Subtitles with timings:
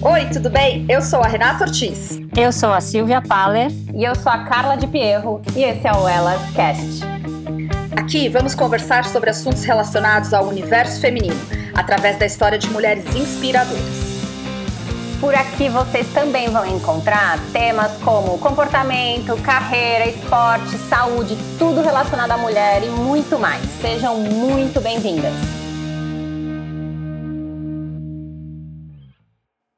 [0.00, 0.86] Oi, tudo bem?
[0.88, 2.20] Eu sou a Renata Ortiz.
[2.36, 3.68] Eu sou a Silvia Paller.
[3.92, 5.42] E eu sou a Carla de Pierro.
[5.56, 7.02] E esse é o Elas Cast.
[7.96, 11.34] Aqui vamos conversar sobre assuntos relacionados ao universo feminino,
[11.74, 13.82] através da história de mulheres inspiradoras.
[15.20, 22.36] Por aqui vocês também vão encontrar temas como comportamento, carreira, esporte, saúde, tudo relacionado à
[22.38, 23.64] mulher e muito mais.
[23.80, 25.57] Sejam muito bem-vindas.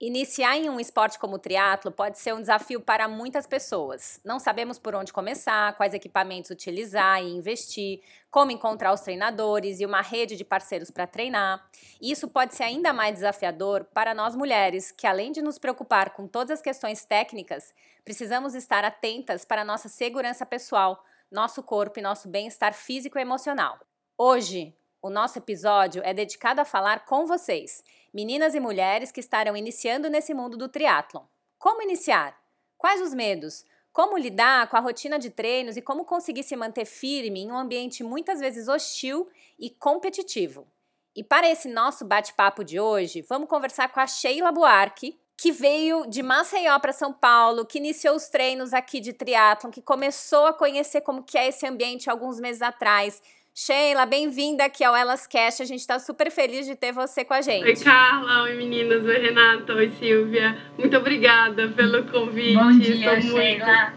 [0.03, 4.19] Iniciar em um esporte como o triatlo pode ser um desafio para muitas pessoas.
[4.25, 8.01] Não sabemos por onde começar, quais equipamentos utilizar e investir,
[8.31, 11.69] como encontrar os treinadores e uma rede de parceiros para treinar.
[12.01, 16.27] Isso pode ser ainda mais desafiador para nós mulheres, que além de nos preocupar com
[16.27, 22.27] todas as questões técnicas, precisamos estar atentas para nossa segurança pessoal, nosso corpo e nosso
[22.27, 23.79] bem-estar físico e emocional.
[24.17, 27.83] Hoje, o nosso episódio é dedicado a falar com vocês
[28.13, 31.25] meninas e mulheres que estarão iniciando nesse mundo do triatlon.
[31.59, 32.37] Como iniciar?
[32.77, 33.65] Quais os medos?
[33.93, 37.59] Como lidar com a rotina de treinos e como conseguir se manter firme em um
[37.59, 39.29] ambiente muitas vezes hostil
[39.59, 40.67] e competitivo?
[41.15, 46.07] E para esse nosso bate-papo de hoje, vamos conversar com a Sheila Buarque, que veio
[46.07, 50.53] de Maceió para São Paulo, que iniciou os treinos aqui de triatlon, que começou a
[50.53, 53.21] conhecer como que é esse ambiente alguns meses atrás,
[53.55, 55.63] Sheila, bem-vinda aqui ao Elas Cast.
[55.63, 57.65] A gente está super feliz de ter você com a gente.
[57.65, 58.45] Oi, Carla.
[58.45, 59.05] Oi, meninas.
[59.05, 59.75] Oi, Renata.
[59.75, 60.57] Oi, Silvia.
[60.79, 62.55] Muito obrigada pelo convite.
[62.55, 63.93] Bom dia, Estou Sheila.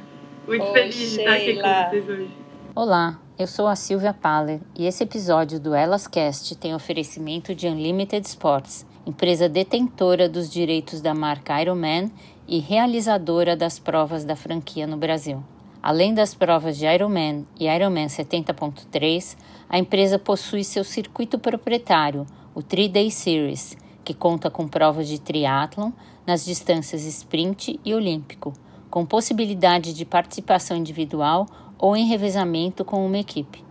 [0.48, 2.38] Muito, muito Oi, feliz de estar aqui com vocês hoje.
[2.76, 7.68] Olá, eu sou a Silvia Paller e esse episódio do Elas Cast tem oferecimento de
[7.68, 12.12] Unlimited Sports, empresa detentora dos direitos da marca Ironman
[12.48, 15.44] e realizadora das provas da franquia no Brasil.
[15.84, 19.36] Além das provas de Ironman e Ironman 70.3,
[19.68, 22.26] a empresa possui seu circuito proprietário,
[22.56, 25.92] o 3-Day Series, que conta com provas de triatlon
[26.26, 28.54] nas distâncias sprint e olímpico,
[28.90, 31.46] com possibilidade de participação individual
[31.78, 33.62] ou em revezamento com uma equipe.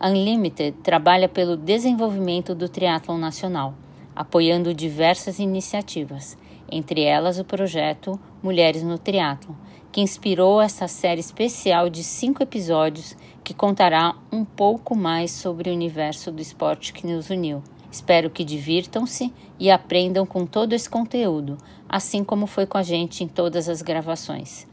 [0.00, 3.74] Unlimited trabalha pelo desenvolvimento do triatlon nacional,
[4.14, 6.38] apoiando diversas iniciativas,
[6.70, 9.54] entre elas o projeto Mulheres no Triatlon,
[9.98, 15.72] que inspirou essa série especial de cinco episódios que contará um pouco mais sobre o
[15.72, 17.64] universo do esporte que nos uniu.
[17.90, 23.24] Espero que divirtam-se e aprendam com todo esse conteúdo, assim como foi com a gente
[23.24, 24.68] em todas as gravações.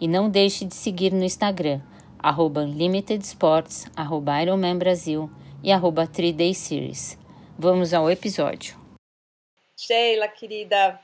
[0.00, 1.80] E não deixe de seguir no Instagram,
[2.18, 2.66] arroba
[3.20, 4.32] Sports, arroba
[4.76, 5.30] Brasil
[5.62, 7.16] e arroba 3Day Series.
[7.56, 8.76] Vamos ao episódio.
[9.76, 10.98] Sheila, querida,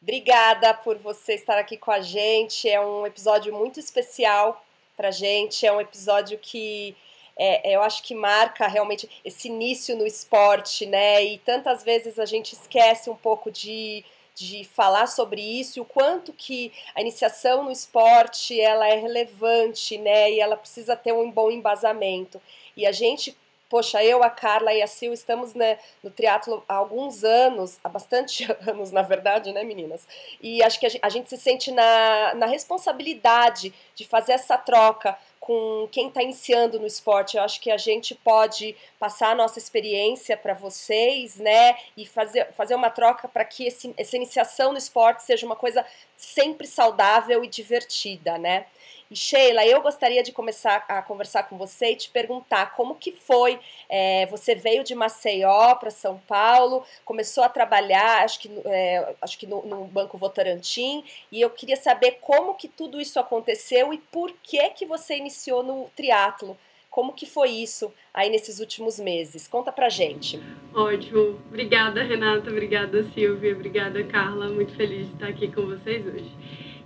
[0.00, 2.68] Obrigada por você estar aqui com a gente.
[2.68, 4.64] É um episódio muito especial
[4.96, 5.66] para gente.
[5.66, 6.96] É um episódio que
[7.36, 11.24] é, eu acho que marca realmente esse início no esporte, né?
[11.24, 14.04] E tantas vezes a gente esquece um pouco de,
[14.34, 20.32] de falar sobre isso, o quanto que a iniciação no esporte ela é relevante, né?
[20.32, 22.40] E ela precisa ter um bom embasamento.
[22.76, 23.36] E a gente
[23.68, 27.88] poxa, eu, a Carla e a Sil estamos né, no triatlo há alguns anos, há
[27.88, 30.06] bastante anos, na verdade, né, meninas?
[30.40, 34.56] E acho que a gente, a gente se sente na, na responsabilidade de fazer essa
[34.56, 35.16] troca
[35.48, 37.38] com quem está iniciando no esporte.
[37.38, 41.74] Eu acho que a gente pode passar a nossa experiência para vocês, né?
[41.96, 45.86] E fazer, fazer uma troca para que esse, essa iniciação no esporte seja uma coisa
[46.18, 48.66] sempre saudável e divertida, né?
[49.10, 53.12] E Sheila, eu gostaria de começar a conversar com você e te perguntar como que
[53.12, 53.58] foi.
[53.88, 59.38] É, você veio de Maceió para São Paulo, começou a trabalhar, acho que, é, acho
[59.38, 61.02] que no, no, Banco Votorantim,
[61.32, 65.62] e eu queria saber como que tudo isso aconteceu e por que que você iniciou
[65.62, 66.56] no triatlo.
[66.90, 69.46] Como que foi isso aí nesses últimos meses?
[69.46, 70.40] Conta pra gente.
[70.74, 71.38] Ótimo.
[71.46, 72.50] Obrigada, Renata.
[72.50, 73.52] Obrigada, Silvia.
[73.52, 74.48] Obrigada, Carla.
[74.48, 76.30] Muito feliz de estar aqui com vocês hoje.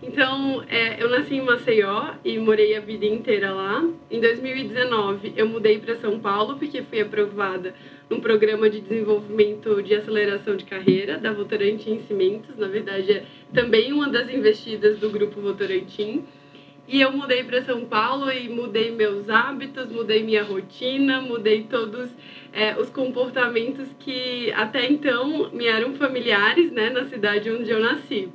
[0.02, 3.88] Então, é, eu nasci em Maceió e morei a vida inteira lá.
[4.10, 7.72] Em 2019, eu mudei para São Paulo porque fui aprovada
[8.10, 12.56] num programa de desenvolvimento de aceleração de carreira da Votorantim Cimentos.
[12.56, 13.24] Na verdade, é
[13.54, 16.24] também uma das investidas do grupo Votorantim.
[16.88, 22.10] E eu mudei para São Paulo e mudei meus hábitos, mudei minha rotina, mudei todos
[22.52, 28.28] é, os comportamentos que até então me eram familiares né, na cidade onde eu nasci.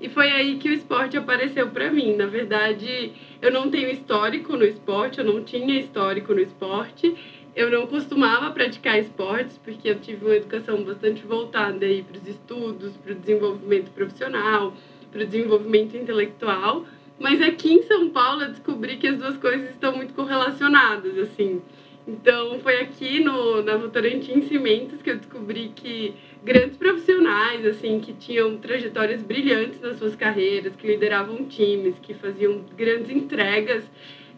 [0.00, 2.16] E foi aí que o esporte apareceu para mim.
[2.16, 3.12] Na verdade,
[3.42, 7.14] eu não tenho histórico no esporte, eu não tinha histórico no esporte.
[7.54, 12.26] Eu não costumava praticar esportes porque eu tive uma educação bastante voltada aí para os
[12.26, 14.72] estudos, para o desenvolvimento profissional,
[15.12, 16.86] para o desenvolvimento intelectual.
[17.18, 21.60] Mas aqui em São Paulo eu descobri que as duas coisas estão muito correlacionadas, assim.
[22.08, 28.12] Então foi aqui no, na Votorantim Cimentos que eu descobri que grandes profissionais, assim, que
[28.12, 33.84] tinham trajetórias brilhantes nas suas carreiras, que lideravam times, que faziam grandes entregas,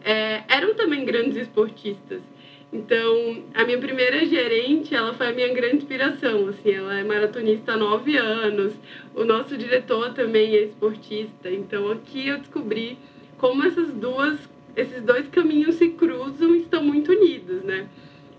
[0.03, 2.21] é, eram também grandes esportistas.
[2.71, 7.73] Então, a minha primeira gerente, ela foi a minha grande inspiração, assim, ela é maratonista
[7.73, 8.73] há nove anos,
[9.13, 12.97] o nosso diretor também é esportista, então aqui eu descobri
[13.37, 14.39] como essas duas,
[14.75, 17.87] esses dois caminhos se cruzam e estão muito unidos, né?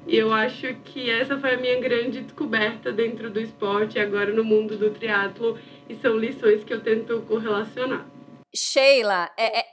[0.06, 4.44] E eu acho que essa foi a minha grande descoberta dentro do esporte, agora no
[4.44, 5.58] mundo do triatlo,
[5.88, 8.06] e são lições que eu tento correlacionar.
[8.54, 9.64] Sheila, é, é,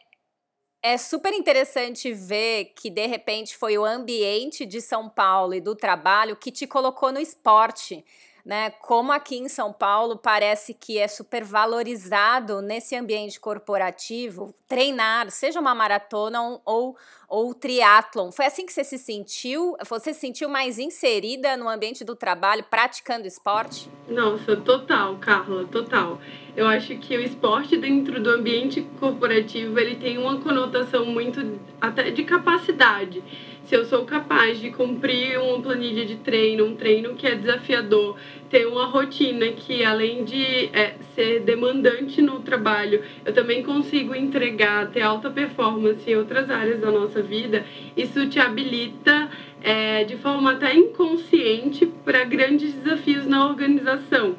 [0.83, 5.75] é super interessante ver que de repente foi o ambiente de São Paulo e do
[5.75, 8.03] trabalho que te colocou no esporte
[8.45, 8.71] né?
[8.71, 15.59] Como aqui em São Paulo parece que é super valorizado nesse ambiente corporativo treinar, seja
[15.59, 16.95] uma maratona ou,
[17.27, 18.31] ou triatlon.
[18.31, 19.75] Foi assim que você se sentiu?
[19.85, 23.89] Você se sentiu mais inserida no ambiente do trabalho, praticando esporte?
[24.07, 26.19] Nossa, total, Carla, total.
[26.55, 32.09] Eu acho que o esporte dentro do ambiente corporativo ele tem uma conotação muito até
[32.09, 33.21] de capacidade
[33.71, 38.17] se eu sou capaz de cumprir uma planilha de treino, um treino que é desafiador,
[38.49, 44.91] ter uma rotina que, além de é, ser demandante no trabalho, eu também consigo entregar,
[44.91, 47.65] ter alta performance em outras áreas da nossa vida,
[47.95, 49.29] isso te habilita
[49.63, 54.35] é, de forma até inconsciente para grandes desafios na organização.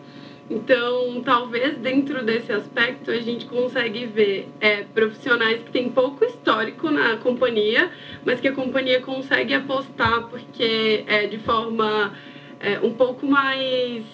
[0.50, 6.90] Então, talvez dentro desse aspecto a gente consegue ver é, profissionais que têm pouco histórico
[6.90, 7.90] na companhia,
[8.24, 12.12] mas que a companhia consegue apostar porque é, de forma
[12.60, 14.04] é, um pouco mais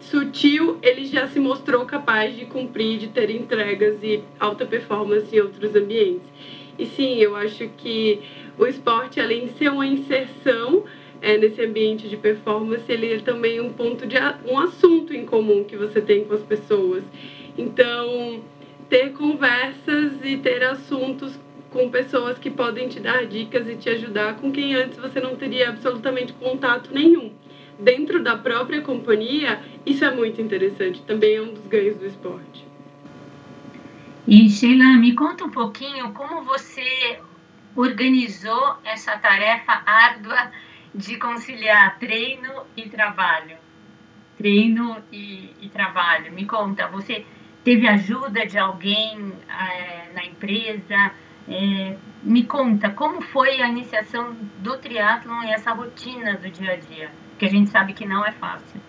[0.00, 5.40] sutil ele já se mostrou capaz de cumprir, de ter entregas e alta performance em
[5.40, 6.28] outros ambientes.
[6.78, 8.20] E sim, eu acho que
[8.58, 10.84] o esporte, além de ser uma inserção,
[11.20, 15.64] é, nesse ambiente de performance, ele é também um ponto de um assunto em comum
[15.64, 17.04] que você tem com as pessoas.
[17.56, 18.42] Então,
[18.88, 21.38] ter conversas e ter assuntos
[21.70, 25.36] com pessoas que podem te dar dicas e te ajudar com quem antes você não
[25.36, 27.32] teria absolutamente contato nenhum.
[27.78, 32.66] Dentro da própria companhia, isso é muito interessante, também é um dos ganhos do esporte.
[34.26, 37.18] E Sheila, me conta um pouquinho como você
[37.74, 40.50] organizou essa tarefa árdua
[40.94, 43.56] de conciliar treino e trabalho.
[44.36, 46.32] Treino e, e trabalho.
[46.32, 47.24] Me conta, você
[47.62, 51.12] teve ajuda de alguém é, na empresa?
[51.48, 56.76] É, me conta, como foi a iniciação do triatlon e essa rotina do dia a
[56.76, 57.10] dia?
[57.38, 58.80] Que a gente sabe que não é fácil.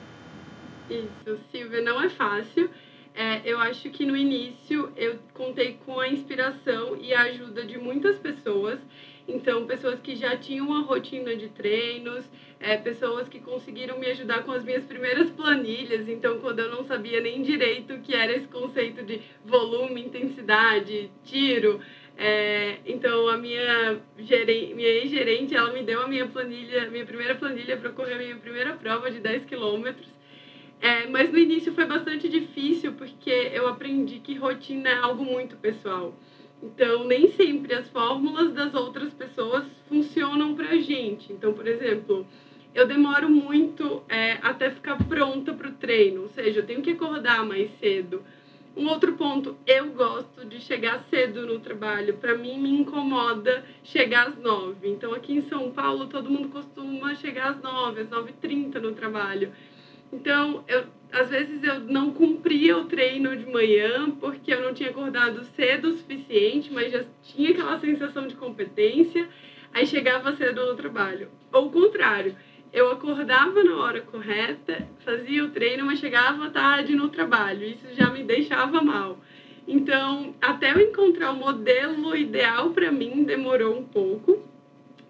[0.90, 2.70] Isso, Silvia, não é fácil.
[3.14, 7.78] É, eu acho que no início eu contei com a inspiração e a ajuda de
[7.78, 8.80] muitas pessoas
[9.28, 12.30] então, pessoas que já tinham uma rotina de treinos,
[12.60, 16.08] é, pessoas que conseguiram me ajudar com as minhas primeiras planilhas.
[16.08, 21.12] Então, quando eu não sabia nem direito o que era esse conceito de volume, intensidade,
[21.24, 21.80] tiro.
[22.18, 27.78] É, então, a minha, minha ex-gerente, ela me deu a minha planilha, minha primeira planilha
[27.78, 30.10] para correr a minha primeira prova de 10 quilômetros.
[30.82, 35.56] É, mas no início foi bastante difícil porque eu aprendi que rotina é algo muito
[35.58, 36.16] pessoal.
[36.62, 41.34] Então, nem sempre as fórmulas das outras pessoas funcionam para a gente.
[41.34, 42.26] Então, por exemplo,
[42.74, 46.92] eu demoro muito é, até ficar pronta para o treino, ou seja, eu tenho que
[46.92, 48.24] acordar mais cedo.
[48.76, 52.14] Um outro ponto, eu gosto de chegar cedo no trabalho.
[52.14, 54.88] Para mim, me incomoda chegar às nove.
[54.88, 58.80] Então, aqui em São Paulo, todo mundo costuma chegar às nove, às nove e trinta
[58.80, 59.52] no trabalho.
[60.12, 64.90] Então, eu, às vezes eu não cumpria o treino de manhã porque eu não tinha
[64.90, 69.28] acordado cedo o suficiente, mas já tinha aquela sensação de competência,
[69.74, 71.30] aí chegava cedo no trabalho.
[71.52, 72.36] Ou o contrário,
[72.74, 77.66] eu acordava na hora correta, fazia o treino, mas chegava tarde no trabalho.
[77.66, 79.18] Isso já me deixava mal.
[79.68, 84.42] Então, até eu encontrar o modelo ideal para mim demorou um pouco,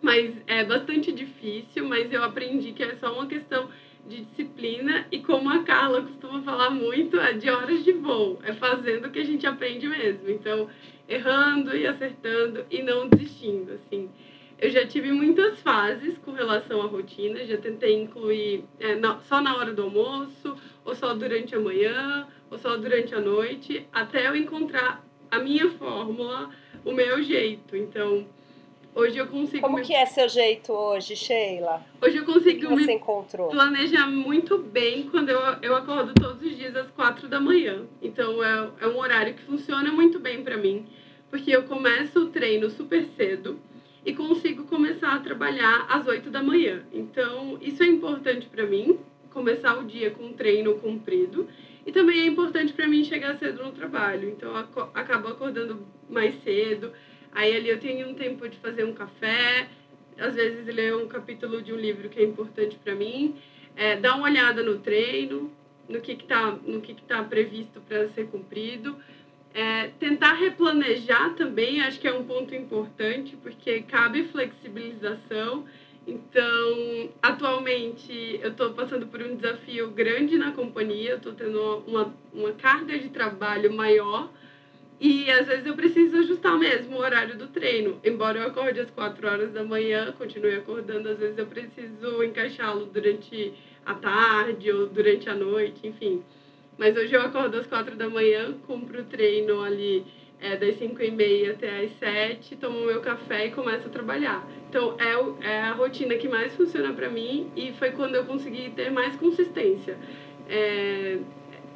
[0.01, 3.70] mas é bastante difícil, mas eu aprendi que é só uma questão
[4.08, 8.53] de disciplina e como a Carla costuma falar muito, é de horas de voo, é
[8.53, 10.29] fazendo que a gente aprende mesmo.
[10.29, 10.67] Então,
[11.08, 14.10] errando e acertando e não desistindo, assim.
[14.60, 19.58] Eu já tive muitas fases com relação à rotina, já tentei incluir é, só na
[19.58, 20.55] hora do almoço,
[20.86, 25.70] ou só durante a manhã, ou só durante a noite, até eu encontrar a minha
[25.72, 26.51] fórmula,
[26.86, 27.75] o meu jeito.
[27.75, 28.27] Então,
[28.94, 29.62] Hoje eu consigo.
[29.62, 29.84] Como me...
[29.84, 31.84] que é seu jeito hoje, Sheila?
[32.02, 33.50] Hoje eu consigo você encontrou?
[33.50, 37.86] planejar muito bem quando eu, eu acordo todos os dias às quatro da manhã.
[38.02, 40.86] Então é, é um horário que funciona muito bem para mim,
[41.30, 43.60] porque eu começo o treino super cedo
[44.06, 46.84] e consigo começar a trabalhar às oito da manhã.
[46.92, 51.48] Então isso é importante para mim, começar o dia com um treino cumprido.
[51.86, 54.30] E também é importante para mim chegar cedo no trabalho.
[54.30, 56.92] Então, eu acabo acordando mais cedo.
[57.34, 59.68] Aí, ali eu tenho um tempo de fazer um café,
[60.18, 63.36] às vezes ler um capítulo de um livro que é importante para mim,
[63.76, 65.52] é, dar uma olhada no treino,
[65.88, 68.96] no que está no que está previsto para ser cumprido.
[69.54, 75.66] É, tentar replanejar também, acho que é um ponto importante, porque cabe flexibilização.
[76.08, 82.52] Então, atualmente, eu estou passando por um desafio grande na companhia, estou tendo uma, uma
[82.54, 84.32] carga de trabalho maior
[85.01, 88.00] e às vezes eu preciso ajustar mesmo o horário do treino.
[88.03, 92.86] Embora eu acorde às 4 horas da manhã, continue acordando, às vezes eu preciso encaixá-lo
[92.86, 93.51] durante
[93.84, 96.22] a tarde ou durante a noite, enfim.
[96.77, 100.05] Mas hoje eu acordo às quatro da manhã, cumpro o treino ali
[100.39, 104.48] é, das cinco e meia até as sete, tomo meu café e começo a trabalhar.
[104.70, 108.70] Então é, é a rotina que mais funciona para mim e foi quando eu consegui
[108.75, 109.98] ter mais consistência.
[110.48, 111.17] É,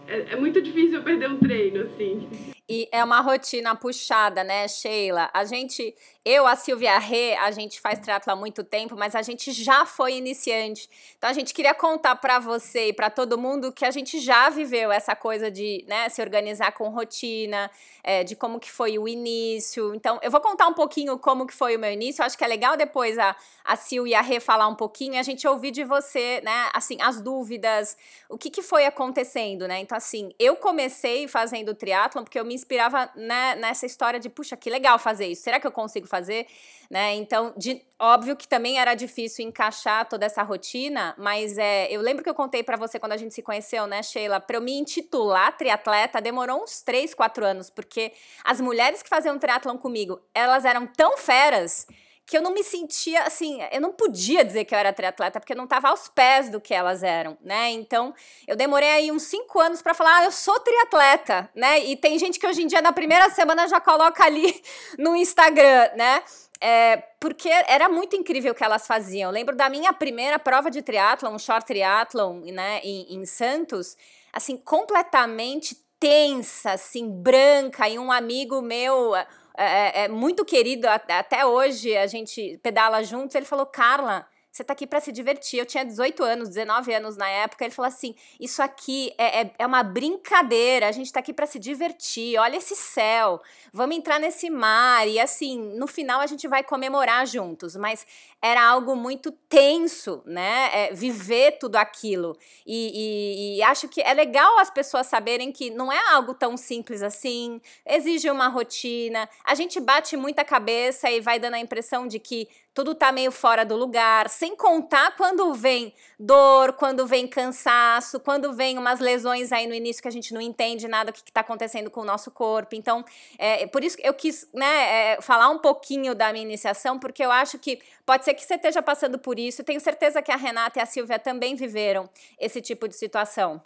[0.08, 2.54] é, é muito difícil eu perder um treino, assim.
[2.68, 5.30] E é uma rotina puxada, né, Sheila?
[5.32, 5.94] A gente,
[6.26, 9.86] eu, a Silvia Rê, a gente faz triatlo há muito tempo, mas a gente já
[9.86, 10.90] foi iniciante.
[11.16, 14.50] Então a gente queria contar para você e para todo mundo que a gente já
[14.50, 17.70] viveu essa coisa de né, se organizar com rotina,
[18.04, 19.94] é, de como que foi o início.
[19.94, 22.24] Então eu vou contar um pouquinho como que foi o meu início.
[22.24, 25.14] Eu acho que é legal depois a, a Sil e a Rê falar um pouquinho
[25.14, 27.96] e a gente ouvir de você, né, assim, as dúvidas,
[28.28, 29.82] o que que foi acontecendo, né?
[29.82, 34.56] Então assim, eu comecei fazendo triatlon porque eu me inspirava né, nessa história de, puxa,
[34.58, 35.44] que legal fazer isso.
[35.44, 36.48] Será que eu consigo fazer?
[36.90, 37.16] Né?
[37.16, 42.24] Então, de, óbvio que também era difícil encaixar toda essa rotina, mas é, eu lembro
[42.24, 44.40] que eu contei para você quando a gente se conheceu, né, Sheila?
[44.40, 48.12] Para eu me intitular triatleta demorou uns 3, 4 anos, porque
[48.44, 51.88] as mulheres que faziam triatlon comigo, elas eram tão feras
[52.26, 55.54] que eu não me sentia assim, eu não podia dizer que eu era triatleta, porque
[55.54, 57.70] eu não estava aos pés do que elas eram, né?
[57.72, 58.14] Então,
[58.48, 61.80] eu demorei aí uns cinco anos para falar, ah, eu sou triatleta, né?
[61.86, 64.60] E tem gente que hoje em dia, na primeira semana, já coloca ali
[64.98, 66.24] no Instagram, né?
[66.60, 69.30] É, porque era muito incrível o que elas faziam.
[69.30, 73.96] Eu lembro da minha primeira prova de triatlon, um short triatlon, né, em, em Santos,
[74.34, 79.14] assim, completamente tensa, assim, branca, e um amigo meu
[79.58, 84.64] é, é, é muito querido, até hoje a gente pedala juntos, ele falou, Carla, você
[84.64, 85.60] tá aqui para se divertir.
[85.60, 87.66] Eu tinha 18 anos, 19 anos na época.
[87.66, 91.46] Ele falou assim: Isso aqui é, é, é uma brincadeira, a gente tá aqui para
[91.46, 92.40] se divertir.
[92.40, 93.42] Olha esse céu,
[93.74, 95.06] vamos entrar nesse mar.
[95.10, 97.76] E assim, no final a gente vai comemorar juntos.
[97.76, 98.08] Mas
[98.46, 100.70] era algo muito tenso, né?
[100.72, 102.38] É, viver tudo aquilo.
[102.64, 106.56] E, e, e, acho que é legal as pessoas saberem que não é algo tão
[106.56, 109.28] simples assim, exige uma rotina.
[109.44, 113.32] A gente bate muita cabeça e vai dando a impressão de que tudo tá meio
[113.32, 119.54] fora do lugar, sem contar quando vem dor, quando vem cansaço, quando vem umas lesões
[119.54, 122.06] aí no início que a gente não entende nada do que está acontecendo com o
[122.06, 122.76] nosso corpo.
[122.76, 123.06] Então,
[123.38, 127.24] é, por isso que eu quis né, é, falar um pouquinho da minha iniciação, porque
[127.24, 129.64] eu acho que pode ser que você esteja passando por isso.
[129.64, 133.62] Tenho certeza que a Renata e a Silvia também viveram esse tipo de situação.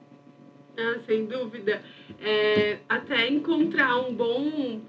[0.77, 1.81] Ah, sem dúvida.
[2.21, 4.81] É, até encontrar um bom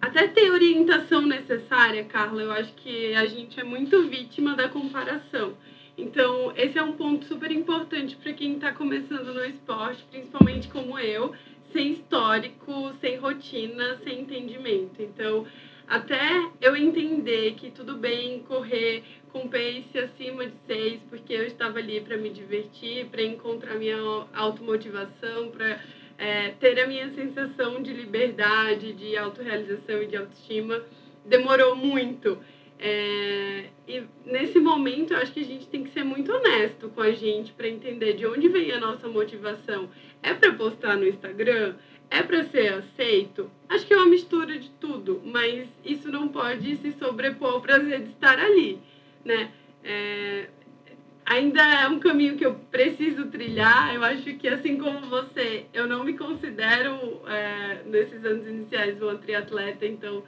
[0.00, 5.54] até ter orientação necessária, Carla, eu acho que a gente é muito vítima da comparação.
[5.96, 10.98] Então, esse é um ponto super importante para quem está começando no esporte, principalmente como
[10.98, 11.34] eu,
[11.70, 15.02] sem histórico, sem rotina, sem entendimento.
[15.02, 15.46] Então,
[15.90, 21.78] até eu entender que tudo bem correr com pace acima de seis, porque eu estava
[21.78, 23.98] ali para me divertir, para encontrar minha
[24.32, 25.80] automotivação, para
[26.16, 30.80] é, ter a minha sensação de liberdade, de autorrealização e de autoestima
[31.24, 32.38] demorou muito.
[32.78, 37.02] É, e nesse momento eu acho que a gente tem que ser muito honesto com
[37.02, 39.90] a gente para entender de onde vem a nossa motivação.
[40.22, 41.74] É para postar no Instagram?
[42.10, 43.50] É para ser aceito?
[43.68, 48.02] Acho que é uma mistura de tudo, mas isso não pode se sobrepor ao prazer
[48.02, 48.80] de estar ali,
[49.24, 49.52] né?
[49.84, 50.48] É,
[51.24, 53.94] ainda é um caminho que eu preciso trilhar.
[53.94, 59.14] Eu acho que, assim como você, eu não me considero, é, nesses anos iniciais, uma
[59.14, 59.86] triatleta.
[59.86, 60.24] Então,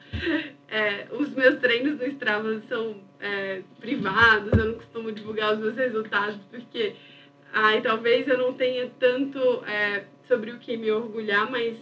[0.68, 5.76] é, os meus treinos no Strava são é, privados, eu não costumo divulgar os meus
[5.76, 6.94] resultados, porque
[7.52, 11.76] ai, talvez eu não tenha tanto é, sobre o que me orgulhar, mas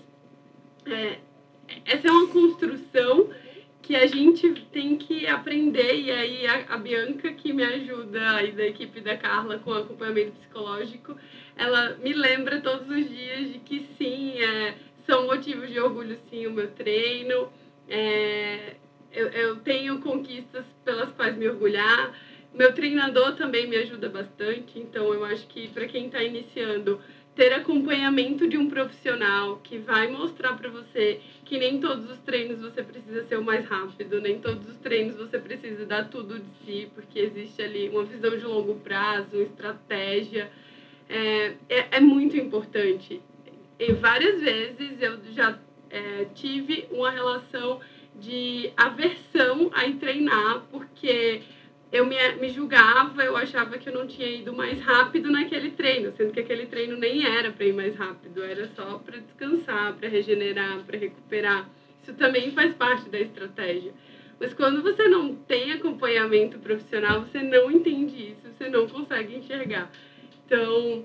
[0.87, 1.19] é,
[1.85, 3.31] essa é uma construção
[3.83, 8.53] que a gente tem que aprender, e aí a, a, Bianca, que me ajuda aí
[8.53, 11.17] da equipe da Carla com acompanhamento psicológico,
[11.57, 14.75] ela me lembra todos os dias de que sim, é,
[15.07, 17.51] são motivos de orgulho sim o meu treino,
[17.89, 18.77] é,
[19.13, 22.15] eu, eu tenho conquistas pelas quais me orgulhar,
[22.53, 27.01] Meu treinador também me ajuda bastante, então eu acho que para quem está iniciando,
[27.35, 32.61] ter acompanhamento de um profissional que vai mostrar para você que nem todos os treinos
[32.61, 36.51] você precisa ser o mais rápido, nem todos os treinos você precisa dar tudo de
[36.65, 40.51] si, porque existe ali uma visão de longo prazo, uma estratégia.
[41.09, 43.21] É, é, é muito importante.
[43.79, 45.59] E várias vezes eu já
[45.89, 47.81] é, tive uma relação
[48.21, 51.43] de aversão a treinar, porque
[51.93, 56.13] eu me, me julgava, eu achava que eu não tinha ido mais rápido naquele treino,
[56.13, 60.09] sendo que aquele treino nem era para ir mais rápido, era só para descansar, para
[60.09, 61.69] regenerar, para recuperar.
[62.03, 63.93] Isso também faz parte da estratégia.
[64.39, 69.91] Mas quando você não tem acompanhamento profissional, você não entende isso, você não consegue enxergar.
[70.47, 71.05] Então,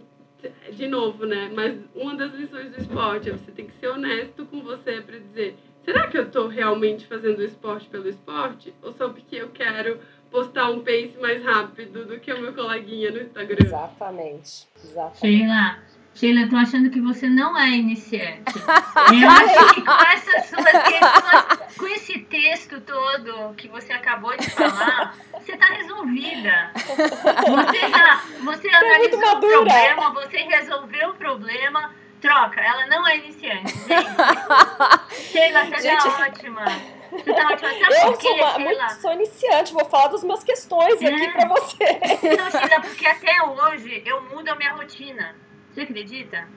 [0.71, 1.51] de novo, né?
[1.53, 5.17] Mas uma das lições do esporte é você tem que ser honesto com você para
[5.17, 8.73] dizer: será que eu estou realmente fazendo o esporte pelo esporte?
[8.81, 9.99] Ou só porque eu quero
[10.35, 13.55] postar um pace mais rápido do que o meu coleguinha no Instagram?
[13.57, 14.67] Exatamente.
[14.83, 15.19] Exatamente.
[15.19, 15.79] Sheila,
[16.13, 18.43] Sheila, eu tô achando que você não é iniciante.
[19.15, 24.49] Eu acho que com essas suas questões, com esse texto todo que você acabou de
[24.49, 26.71] falar, você tá resolvida.
[26.75, 31.91] Você já, você analisou o problema, você resolveu o problema.
[32.19, 33.71] Troca, ela não é iniciante.
[35.11, 36.65] Sheila, você Gente, tá ótima.
[37.24, 41.07] Sabe Eu sou, uma, muito, sou iniciante, vou falar das minhas questões É.
[41.07, 41.84] aqui pra você.
[42.38, 45.36] Não, Sheila, porque até hoje eu mudo a minha rotina.
[45.72, 46.48] Você acredita?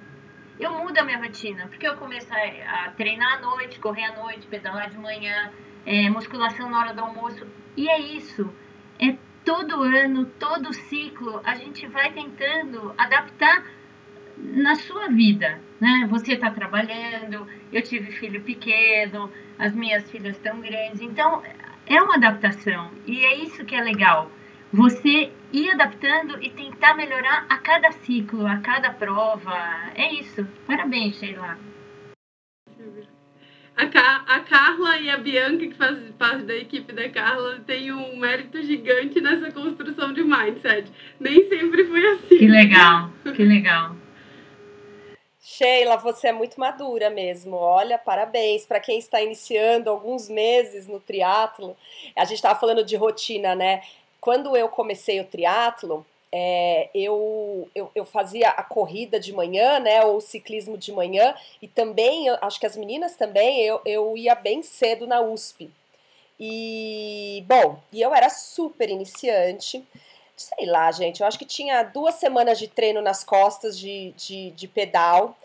[0.58, 4.16] Eu mudo a minha rotina, porque eu começo a, a treinar à noite, correr à
[4.16, 5.52] noite, pedalar de manhã,
[5.86, 7.46] é, musculação na hora do almoço.
[7.76, 8.52] E é isso.
[8.98, 13.64] É todo ano, todo ciclo, a gente vai tentando adaptar
[14.36, 16.06] na sua vida, né?
[16.10, 21.42] Você está trabalhando, eu tive filho pequeno, as minhas filhas estão grandes, então
[21.86, 24.30] é uma adaptação e é isso que é legal.
[24.72, 29.56] Você ir adaptando e tentar melhorar a cada ciclo, a cada prova.
[29.94, 30.46] É isso.
[30.66, 31.58] Parabéns, Sheila.
[33.74, 38.18] A, a Carla e a Bianca, que fazem parte da equipe da Carla, têm um
[38.18, 40.92] mérito gigante nessa construção de mindset.
[41.18, 42.38] Nem sempre foi assim.
[42.38, 43.96] Que legal, que legal.
[45.58, 47.56] Sheila, você é muito madura mesmo.
[47.56, 51.76] Olha, parabéns para quem está iniciando alguns meses no triatlo.
[52.14, 53.82] A gente estava falando de rotina, né?
[54.20, 60.04] Quando eu comecei o triatlo, é, eu, eu, eu fazia a corrida de manhã, né?
[60.04, 64.16] Ou o ciclismo de manhã, e também, eu acho que as meninas também, eu, eu
[64.16, 65.68] ia bem cedo na USP.
[66.38, 69.84] E, bom, e eu era super iniciante.
[70.40, 74.50] Sei lá, gente, eu acho que tinha duas semanas de treino nas costas de, de,
[74.52, 75.36] de pedal.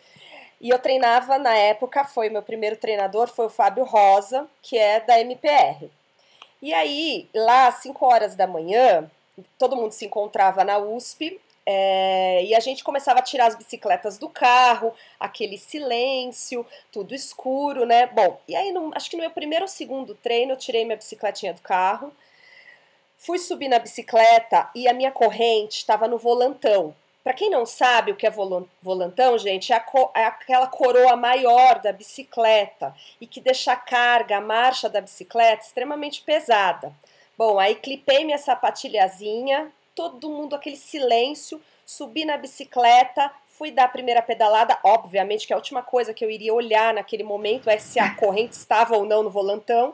[0.62, 5.00] E eu treinava na época, foi meu primeiro treinador, foi o Fábio Rosa, que é
[5.00, 5.90] da MPR.
[6.62, 9.10] E aí, lá às 5 horas da manhã,
[9.58, 14.18] todo mundo se encontrava na USP é, e a gente começava a tirar as bicicletas
[14.18, 18.08] do carro, aquele silêncio, tudo escuro, né?
[18.08, 20.98] Bom, e aí, no, acho que no meu primeiro ou segundo treino, eu tirei minha
[20.98, 22.14] bicicletinha do carro,
[23.26, 26.94] fui subir na bicicleta e a minha corrente estava no volantão.
[27.24, 31.16] Para quem não sabe o que é volan- volantão, gente, é, co- é aquela coroa
[31.16, 36.92] maior da bicicleta e que deixa a carga, a marcha da bicicleta extremamente pesada.
[37.38, 43.90] Bom, aí clipei minha sapatilhazinha, todo mundo aquele silêncio, subi na bicicleta, fui dar a
[43.90, 48.00] primeira pedalada, obviamente que a última coisa que eu iria olhar naquele momento é se
[48.00, 49.94] a corrente estava ou não no volantão.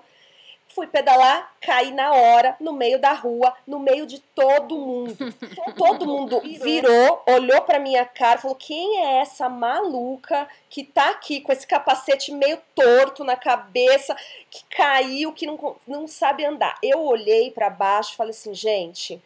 [0.73, 5.17] Fui pedalar, caí na hora, no meio da rua, no meio de todo mundo.
[5.75, 11.41] Todo mundo virou, olhou pra minha cara falou: quem é essa maluca que tá aqui
[11.41, 14.15] com esse capacete meio torto na cabeça,
[14.49, 16.77] que caiu, que não, não sabe andar?
[16.83, 19.21] Eu olhei pra baixo e falei assim: gente,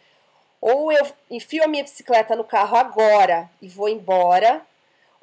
[0.61, 4.65] ou eu enfio a minha bicicleta no carro agora e vou embora,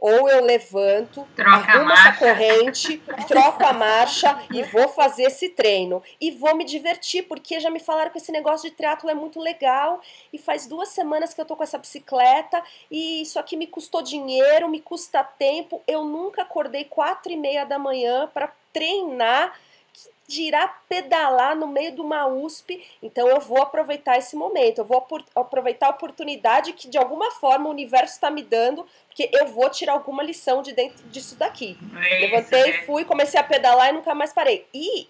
[0.00, 5.50] ou eu levanto, Troca a arrumo essa corrente, troco a marcha e vou fazer esse
[5.50, 6.02] treino.
[6.18, 9.38] E vou me divertir, porque já me falaram que esse negócio de triatlo é muito
[9.38, 10.00] legal.
[10.32, 14.00] E faz duas semanas que eu tô com essa bicicleta e isso aqui me custou
[14.00, 15.82] dinheiro, me custa tempo.
[15.86, 19.52] Eu nunca acordei quatro e meia da manhã para treinar,
[20.30, 22.86] dirá pedalar no meio de uma USP.
[23.02, 27.66] Então eu vou aproveitar esse momento, eu vou aproveitar a oportunidade que de alguma forma
[27.66, 31.76] o universo está me dando, porque eu vou tirar alguma lição de dentro disso daqui.
[31.96, 32.82] É isso, Levantei, né?
[32.86, 34.66] fui, comecei a pedalar e nunca mais parei.
[34.72, 35.08] E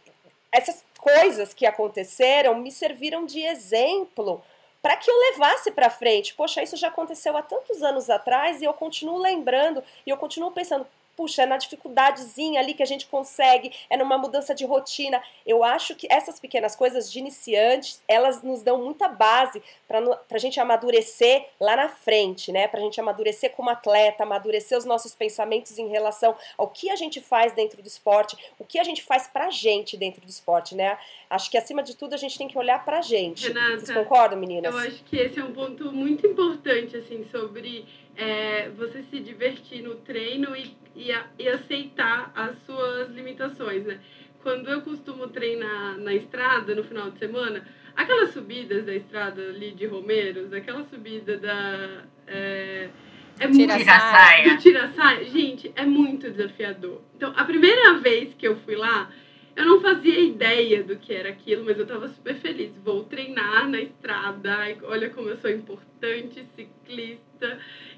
[0.50, 4.42] essas coisas que aconteceram me serviram de exemplo
[4.82, 6.34] para que eu levasse para frente.
[6.34, 10.50] Poxa, isso já aconteceu há tantos anos atrás e eu continuo lembrando e eu continuo
[10.50, 10.86] pensando,
[11.20, 15.22] puxa, é na dificuldadezinha ali que a gente consegue, é numa mudança de rotina.
[15.46, 20.38] Eu acho que essas pequenas coisas de iniciantes, elas nos dão muita base para a
[20.38, 22.66] gente amadurecer lá na frente, né?
[22.66, 26.96] Para a gente amadurecer como atleta, amadurecer os nossos pensamentos em relação ao que a
[26.96, 30.74] gente faz dentro do esporte, o que a gente faz pra gente dentro do esporte,
[30.74, 30.96] né?
[31.28, 33.48] Acho que acima de tudo a gente tem que olhar pra gente.
[33.48, 34.74] Renata, Vocês concordam, meninas?
[34.74, 37.85] Eu acho que esse é um ponto muito importante, assim, sobre
[38.20, 43.98] é, você se divertir no treino e, e, a, e, aceitar as suas limitações, né?
[44.42, 49.72] Quando eu costumo treinar na estrada no final de semana, aquelas subidas da estrada ali
[49.72, 52.04] de Romeiros, aquela subida da.
[52.26, 52.90] É,
[53.38, 54.56] é tira muito, saia.
[54.59, 55.24] Tira saia.
[55.24, 57.00] Gente, é muito desafiador.
[57.16, 59.11] Então, a primeira vez que eu fui lá,
[59.56, 62.70] eu não fazia ideia do que era aquilo, mas eu estava super feliz.
[62.85, 67.29] Vou treinar na estrada, olha como eu sou importante, ciclista,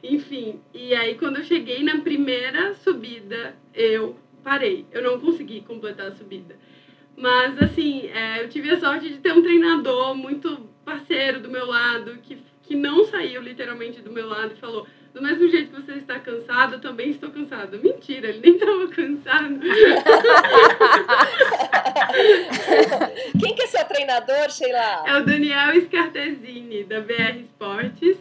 [0.02, 0.60] enfim.
[0.74, 4.86] E aí, quando eu cheguei na primeira subida, eu parei.
[4.90, 6.56] Eu não consegui completar a subida.
[7.16, 11.66] Mas, assim, é, eu tive a sorte de ter um treinador muito parceiro do meu
[11.66, 15.82] lado, que, que não saiu literalmente do meu lado e falou do mesmo jeito que
[15.82, 17.78] você está cansado, eu também estou cansado.
[17.78, 19.60] Mentira, ele nem estava cansado.
[23.38, 25.04] Quem que é seu treinador, Sheila?
[25.06, 28.16] É o Daniel Scartesini, da BR Esportes.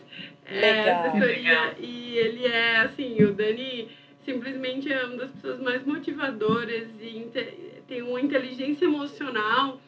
[0.52, 1.08] É, Legal.
[1.08, 1.76] assessoria.
[1.80, 3.88] E ele é, assim, o Dani
[4.26, 7.28] simplesmente é uma das pessoas mais motivadoras e
[7.88, 9.80] tem uma inteligência emocional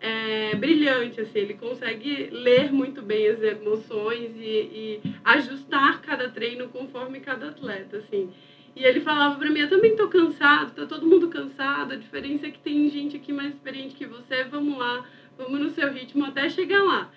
[0.00, 6.68] é, brilhante, assim, ele consegue ler muito bem as emoções e, e, ajustar cada treino
[6.68, 8.30] conforme cada atleta, assim.
[8.74, 12.46] E ele falava para mim, eu também tô cansado, tá todo mundo cansado, a diferença
[12.46, 15.04] é que tem gente aqui mais experiente que você, vamos lá,
[15.38, 17.10] vamos no seu ritmo até chegar lá.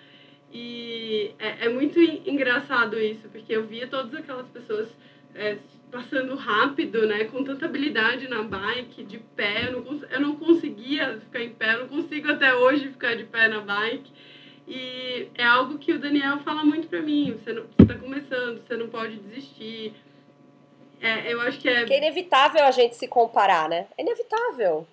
[0.52, 4.88] E é, é muito engraçado isso, porque eu via todas aquelas pessoas
[5.34, 5.58] é,
[5.90, 11.20] passando rápido, né, com tanta habilidade na bike, de pé, eu não, eu não conseguia
[11.20, 14.12] ficar em pé, eu não consigo até hoje ficar de pé na bike.
[14.66, 18.88] E é algo que o Daniel fala muito para mim, você está começando, você não
[18.88, 19.94] pode desistir.
[21.00, 21.82] É, eu acho que é...
[21.82, 23.86] É inevitável a gente se comparar, né?
[23.96, 24.86] É inevitável.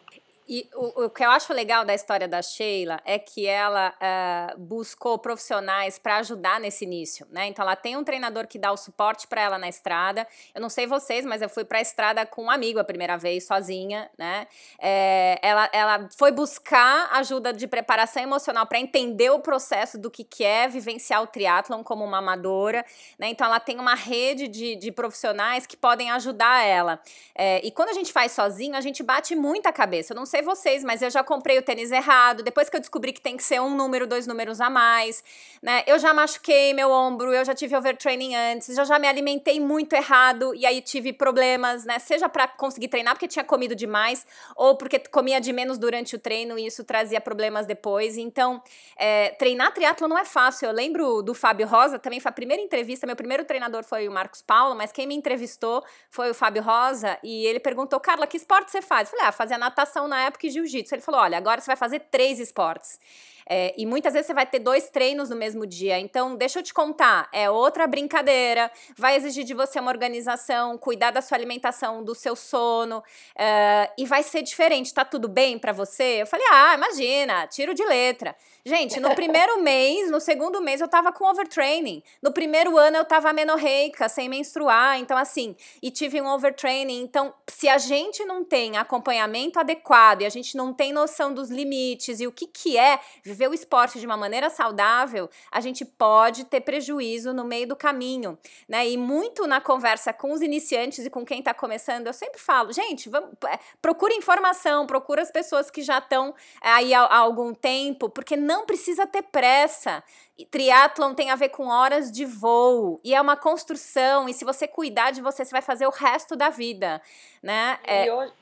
[0.47, 4.57] E o, o, que eu acho legal da história da Sheila é que ela uh,
[4.57, 7.47] buscou profissionais para ajudar nesse início, né?
[7.47, 10.25] Então ela tem um treinador que dá o suporte para ela na estrada.
[10.55, 13.17] Eu não sei vocês, mas eu fui para a estrada com um amigo a primeira
[13.17, 14.47] vez, sozinha, né?
[14.79, 20.23] É, ela, ela foi buscar ajuda de preparação emocional para entender o processo do que,
[20.23, 22.85] que é vivenciar o triatlon como uma amadora,
[23.19, 23.27] né?
[23.27, 27.01] Então ela tem uma rede de, de profissionais que podem ajudar ela.
[27.35, 30.13] É, e quando a gente faz sozinho, a gente bate muita cabeça.
[30.13, 32.43] Eu não sei sei vocês, mas eu já comprei o tênis errado.
[32.43, 35.23] Depois que eu descobri que tem que ser um número, dois números a mais,
[35.61, 35.83] né?
[35.87, 39.93] Eu já machuquei meu ombro, eu já tive overtraining antes, eu já me alimentei muito
[39.93, 41.99] errado e aí tive problemas, né?
[41.99, 46.19] Seja para conseguir treinar porque tinha comido demais ou porque comia de menos durante o
[46.19, 48.17] treino e isso trazia problemas depois.
[48.17, 48.61] Então,
[48.97, 50.67] é, treinar triatlo não é fácil.
[50.67, 53.07] Eu lembro do Fábio Rosa, também foi a primeira entrevista.
[53.07, 57.17] Meu primeiro treinador foi o Marcos Paulo, mas quem me entrevistou foi o Fábio Rosa
[57.23, 59.07] e ele perguntou: Carla, que esporte você faz?
[59.07, 60.95] Eu falei: ah, fazia natação na época e jiu-jitsu.
[60.95, 62.99] Ele falou: olha, agora você vai fazer três esportes.
[63.49, 65.97] É, e muitas vezes você vai ter dois treinos no mesmo dia.
[65.99, 71.11] Então, deixa eu te contar, é outra brincadeira, vai exigir de você uma organização, cuidar
[71.11, 74.93] da sua alimentação, do seu sono, uh, e vai ser diferente.
[74.93, 76.21] Tá tudo bem para você?
[76.21, 78.35] Eu falei, ah, imagina, tiro de letra.
[78.65, 82.03] Gente, no primeiro mês, no segundo mês eu tava com overtraining.
[82.21, 84.99] No primeiro ano eu tava menorreica, sem menstruar.
[84.99, 87.01] Então, assim, e tive um overtraining.
[87.01, 91.49] Então, se a gente não tem acompanhamento adequado e a gente não tem noção dos
[91.49, 92.99] limites e o que, que é
[93.37, 97.75] viver o esporte de uma maneira saudável, a gente pode ter prejuízo no meio do
[97.75, 98.89] caminho, né?
[98.89, 102.73] E muito na conversa com os iniciantes e com quem está começando, eu sempre falo,
[102.73, 107.53] gente, vamos, é, procura informação, procura as pessoas que já estão aí há, há algum
[107.53, 110.03] tempo, porque não precisa ter pressa.
[110.49, 114.27] Triatlon tem a ver com horas de voo e é uma construção.
[114.27, 117.01] E se você cuidar de você, você vai fazer o resto da vida,
[117.41, 117.79] né?
[117.83, 118.05] É...
[118.05, 118.33] E hoje...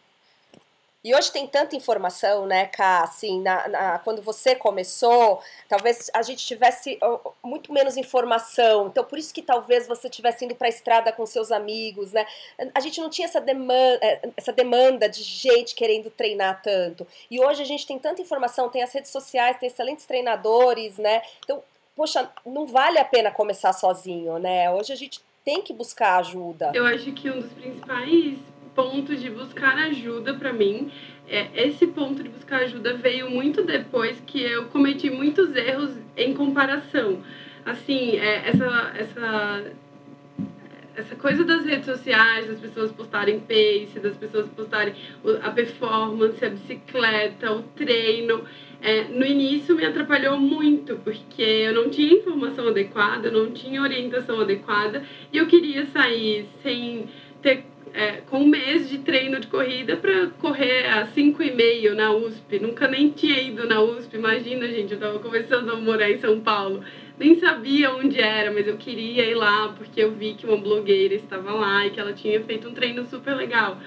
[1.05, 5.39] E hoje tem tanta informação, né, Ká, assim, na, na, quando você começou,
[5.69, 6.97] talvez a gente tivesse
[7.43, 11.23] muito menos informação, então por isso que talvez você tivesse indo para a estrada com
[11.27, 12.25] seus amigos, né,
[12.73, 17.39] a gente não tinha essa demanda, é, essa demanda de gente querendo treinar tanto, e
[17.39, 21.61] hoje a gente tem tanta informação, tem as redes sociais, tem excelentes treinadores, né, então,
[21.95, 26.71] poxa, não vale a pena começar sozinho, né, hoje a gente tem que buscar ajuda.
[26.73, 28.39] Eu acho que um dos principais
[28.75, 30.91] ponto de buscar ajuda para mim.
[31.27, 36.33] É, esse ponto de buscar ajuda veio muito depois que eu cometi muitos erros em
[36.33, 37.23] comparação.
[37.65, 39.71] Assim, é, essa, essa
[40.95, 44.93] essa coisa das redes sociais, das pessoas postarem pace, das pessoas postarem
[45.43, 48.43] a performance, a bicicleta, o treino,
[48.81, 54.39] é, no início me atrapalhou muito, porque eu não tinha informação adequada, não tinha orientação
[54.39, 57.09] adequada, e eu queria sair sem
[57.41, 61.95] ter é, com um mês de treino de corrida para correr a 5 e meio
[61.95, 62.59] na USP.
[62.59, 66.41] Nunca nem tinha ido na USP, imagina, gente, eu estava começando a morar em São
[66.41, 66.83] Paulo.
[67.17, 71.15] Nem sabia onde era, mas eu queria ir lá porque eu vi que uma blogueira
[71.15, 73.79] estava lá e que ela tinha feito um treino super legal.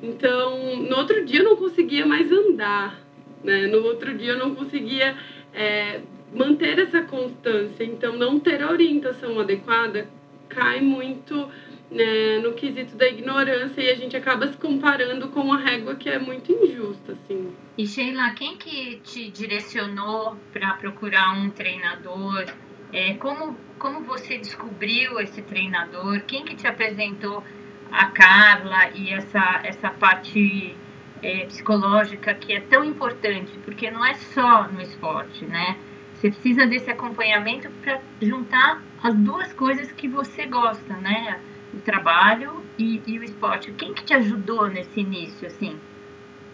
[0.00, 3.00] Então, no outro dia eu não conseguia mais andar,
[3.42, 3.66] né?
[3.66, 5.16] No outro dia eu não conseguia
[5.52, 6.02] é,
[6.32, 7.82] manter essa constância.
[7.82, 10.06] Então, não ter a orientação adequada
[10.48, 11.48] cai muito
[11.90, 16.08] né, no quesito da ignorância e a gente acaba se comparando com uma régua que
[16.08, 17.52] é muito injusta, assim.
[17.78, 22.46] E Sheila, quem que te direcionou para procurar um treinador?
[22.92, 26.20] É, como, como você descobriu esse treinador?
[26.26, 27.42] Quem que te apresentou
[27.90, 30.74] a Carla e essa, essa parte
[31.22, 33.52] é, psicológica que é tão importante?
[33.64, 35.76] Porque não é só no esporte, né?
[36.14, 41.38] Você precisa desse acompanhamento para juntar as duas coisas que você gosta, né?
[41.76, 43.74] O trabalho e, e o esporte.
[43.74, 45.82] Quem que te ajudou nesse início, assim?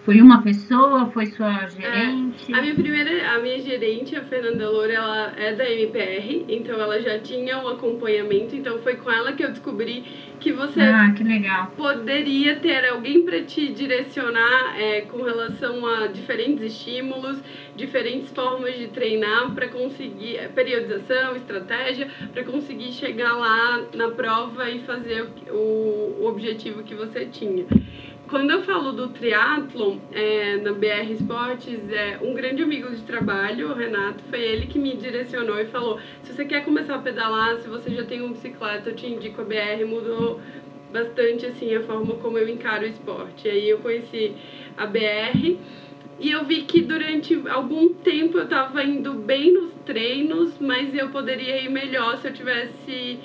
[0.05, 1.07] Foi uma pessoa?
[1.11, 2.53] Foi sua gerente?
[2.53, 6.81] É, a minha primeira, a minha gerente, a Fernanda Loura, ela é da MPR, então
[6.81, 10.05] ela já tinha um acompanhamento, então foi com ela que eu descobri
[10.41, 11.73] que você ah, que legal.
[11.77, 17.39] poderia ter alguém para te direcionar é, com relação a diferentes estímulos,
[17.77, 24.69] diferentes formas de treinar para conseguir é, periodização, estratégia, para conseguir chegar lá na prova
[24.69, 27.65] e fazer o, o objetivo que você tinha
[28.33, 33.71] quando eu falo do triatlon é, na BR Esportes, é, um grande amigo de trabalho,
[33.71, 37.59] o Renato, foi ele que me direcionou e falou: se você quer começar a pedalar,
[37.59, 39.85] se você já tem uma bicicleta, eu te indico a BR.
[39.87, 40.41] Mudou
[40.91, 43.51] bastante assim a forma como eu encaro o esporte.
[43.51, 44.35] Aí eu conheci
[44.79, 45.59] a BR
[46.19, 51.11] e eu vi que durante algum tempo eu estava indo bem nos treinos, mas eu
[51.11, 53.19] poderia ir melhor se eu tivesse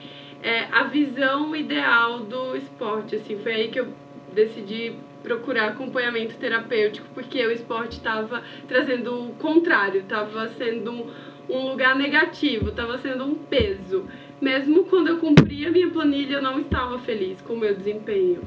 [0.44, 3.16] é, a visão ideal do esporte.
[3.16, 3.88] Assim, foi aí que eu
[4.34, 11.08] decidi procurar acompanhamento terapêutico porque o esporte estava trazendo o contrário, estava sendo
[11.50, 14.06] um, lugar negativo, estava sendo um peso.
[14.40, 18.42] Mesmo quando eu cumpria minha planilha, eu não estava feliz com o meu desempenho.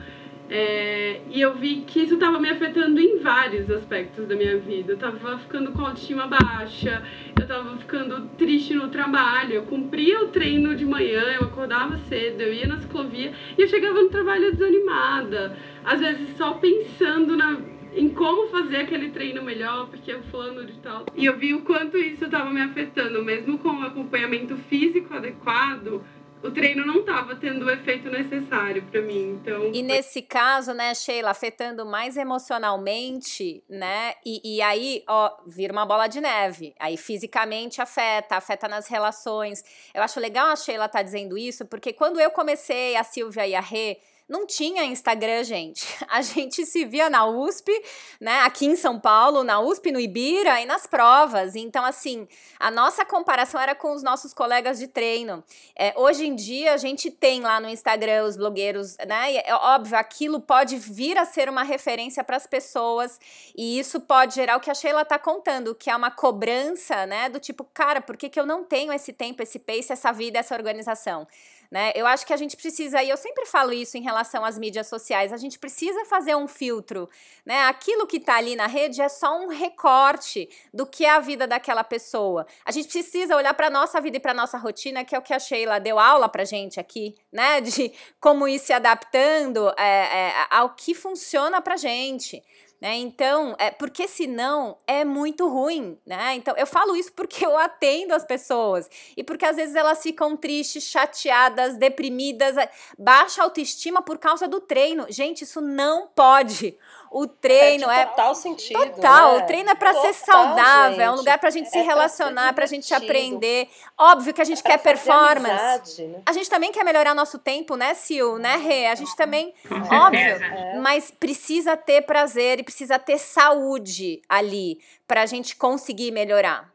[0.52, 4.92] É, e eu vi que isso estava me afetando em vários aspectos da minha vida.
[4.92, 7.04] Eu estava ficando com autoestima baixa,
[7.38, 9.54] eu estava ficando triste no trabalho.
[9.54, 13.68] Eu cumpria o treino de manhã, eu acordava cedo, eu ia na ciclovia e eu
[13.68, 15.56] chegava no trabalho desanimada.
[15.84, 17.56] Às vezes só pensando na,
[17.94, 21.06] em como fazer aquele treino melhor, porque eu fulano de tal.
[21.14, 26.02] E eu vi o quanto isso estava me afetando, mesmo com o acompanhamento físico adequado
[26.42, 29.38] o treino não estava tendo o efeito necessário para mim.
[29.40, 34.14] Então, e nesse caso, né, Sheila, afetando mais emocionalmente, né?
[34.24, 36.74] E, e aí, ó, vira uma bola de neve.
[36.78, 39.62] Aí fisicamente afeta, afeta nas relações.
[39.94, 43.46] Eu acho legal a Sheila estar tá dizendo isso, porque quando eu comecei, a Silvia
[43.46, 43.98] e a Rê,
[44.30, 45.84] não tinha Instagram, gente.
[46.08, 47.72] A gente se via na USP,
[48.20, 48.38] né?
[48.42, 51.56] Aqui em São Paulo, na USP, no Ibira e nas provas.
[51.56, 55.42] Então, assim, a nossa comparação era com os nossos colegas de treino.
[55.76, 59.32] É, hoje em dia, a gente tem lá no Instagram os blogueiros, né?
[59.32, 63.18] E, é óbvio, aquilo pode vir a ser uma referência para as pessoas
[63.56, 67.28] e isso pode gerar o que a Sheila está contando, que é uma cobrança, né?
[67.28, 70.38] Do tipo, cara, por que, que eu não tenho esse tempo, esse pace, essa vida,
[70.38, 71.26] essa organização?
[71.70, 71.92] Né?
[71.94, 74.88] Eu acho que a gente precisa, e eu sempre falo isso em relação às mídias
[74.88, 77.08] sociais, a gente precisa fazer um filtro.
[77.46, 77.62] Né?
[77.66, 81.46] Aquilo que está ali na rede é só um recorte do que é a vida
[81.46, 82.44] daquela pessoa.
[82.64, 85.32] A gente precisa olhar para nossa vida e para nossa rotina, que é o que
[85.32, 87.60] a Sheila deu aula para gente aqui, né?
[87.70, 92.42] De como ir se adaptando é, é, ao que funciona para gente.
[92.80, 92.96] Né?
[92.96, 96.34] Então, é, porque senão é muito ruim, né?
[96.34, 100.34] Então, eu falo isso porque eu atendo as pessoas e porque às vezes elas ficam
[100.34, 102.56] tristes, chateadas, deprimidas,
[102.98, 105.04] baixa autoestima por causa do treino.
[105.10, 106.78] Gente, isso não pode.
[107.10, 108.06] O treino é.
[108.06, 108.78] total sentido.
[108.78, 109.32] Total.
[109.32, 109.42] Né?
[109.42, 111.02] O treino é para ser saudável, gente.
[111.02, 113.68] é um lugar para a gente é se relacionar, para a gente aprender.
[113.98, 115.50] Óbvio que a gente é quer performance.
[115.50, 116.22] Amizade, né?
[116.24, 118.86] A gente também quer melhorar nosso tempo, né, Sil, né, Rê?
[118.86, 119.52] A gente também.
[119.68, 120.20] Óbvio.
[120.20, 120.78] É.
[120.78, 126.70] Mas precisa ter prazer e precisa ter saúde ali para a gente conseguir melhorar.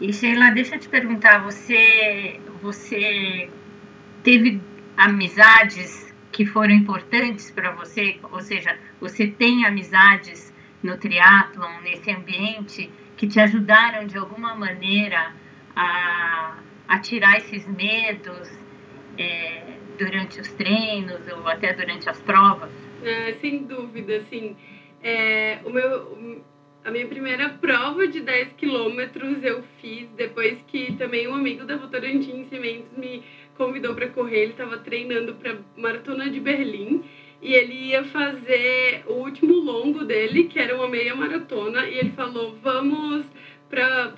[0.00, 3.50] E Sheila, deixa eu te perguntar, você, você
[4.22, 4.60] teve
[4.96, 6.03] amizades
[6.34, 13.28] que foram importantes para você, ou seja, você tem amizades no triatlon, nesse ambiente, que
[13.28, 15.32] te ajudaram de alguma maneira
[15.76, 16.56] a,
[16.88, 18.50] a tirar esses medos,
[19.16, 19.62] é,
[19.96, 22.72] durante os treinos ou até durante as provas?
[23.04, 24.56] É, sem dúvida, assim.
[25.00, 26.42] É, o meu,
[26.84, 31.76] a minha primeira prova de 10 quilômetros eu fiz depois que também um amigo da
[31.76, 33.22] Votorantim Cimentos me
[33.56, 34.42] convidou para correr.
[34.42, 37.02] Ele estava treinando para Maratona de Berlim
[37.40, 42.10] e ele ia fazer o último longo dele, que era uma meia maratona, e ele
[42.12, 43.26] falou: Vamos
[43.68, 44.12] para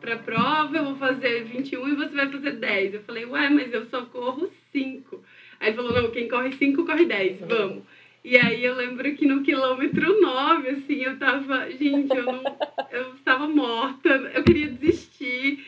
[0.00, 2.94] para prova, eu vou fazer 21 e você vai fazer 10.
[2.94, 5.22] Eu falei: Ué, mas eu só corro 5.
[5.60, 7.82] Aí ele falou: Não, quem corre 5 corre 10, vamos.
[8.22, 12.42] E aí eu lembro que no quilômetro 9, assim, eu tava, gente, eu não,
[12.90, 15.64] eu estava morta, eu queria desistir.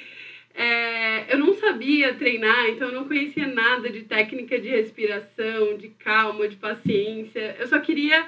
[0.55, 5.89] É, eu não sabia treinar, então eu não conhecia nada de técnica de respiração, de
[5.89, 7.57] calma, de paciência.
[7.59, 8.27] Eu só queria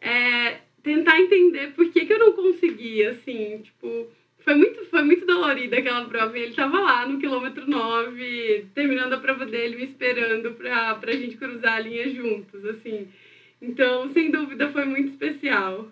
[0.00, 5.26] é, tentar entender por que, que eu não conseguia, assim, tipo, foi muito, foi muito
[5.26, 6.36] dolorida aquela prova.
[6.36, 11.16] E ele estava lá no quilômetro 9, terminando a prova dele, me esperando para a
[11.16, 13.08] gente cruzar a linha juntos, assim.
[13.60, 15.88] Então, sem dúvida, foi muito especial.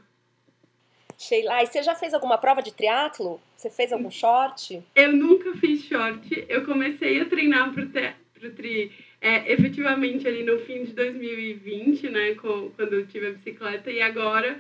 [1.21, 3.39] Sheila, e você já fez alguma prova de triatlo?
[3.55, 4.83] Você fez algum short?
[4.97, 6.47] Eu nunca fiz short.
[6.49, 12.09] Eu comecei a treinar pro, te, pro tri é, efetivamente ali no fim de 2020,
[12.09, 14.59] né, com, quando eu tive a bicicleta, e agora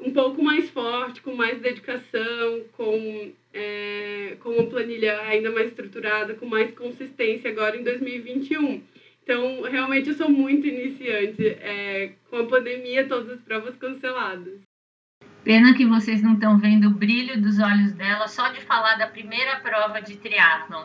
[0.00, 6.34] um pouco mais forte, com mais dedicação, com, é, com uma planilha ainda mais estruturada,
[6.34, 8.80] com mais consistência agora em 2021.
[9.24, 11.48] Então, realmente, eu sou muito iniciante.
[11.48, 14.69] É, com a pandemia, todas as provas canceladas.
[15.42, 19.06] Pena que vocês não estão vendo o brilho dos olhos dela só de falar da
[19.06, 20.84] primeira prova de triatlon.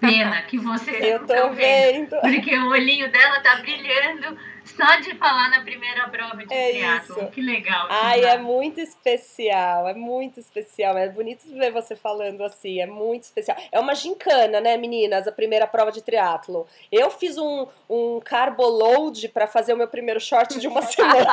[0.00, 2.20] Pena que vocês não estão vendo, vendo.
[2.20, 4.38] Porque o olhinho dela tá brilhando
[4.76, 7.26] só de falar na primeira prova de é triatlon.
[7.28, 7.86] Que legal.
[7.90, 10.96] Ai, é muito especial, é muito especial.
[10.96, 13.56] É bonito ver você falando assim, é muito especial.
[13.70, 16.66] É uma gincana, né, meninas, a primeira prova de triatlo.
[16.90, 21.32] Eu fiz um, um carbo load para fazer o meu primeiro short de uma semana.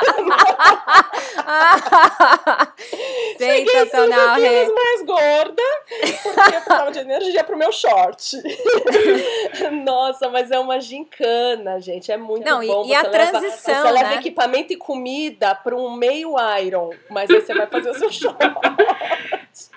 [3.38, 5.62] Sensacional, Cheguei 5 mais gorda,
[6.22, 8.36] porque eu precisava de energia pro meu short.
[9.84, 12.84] Nossa, mas é uma gincana, gente, é muito Não, bom.
[12.84, 14.16] E, e a transição, Você leva né?
[14.16, 18.38] equipamento e comida para um meio iron, mas aí você vai fazer o seu short.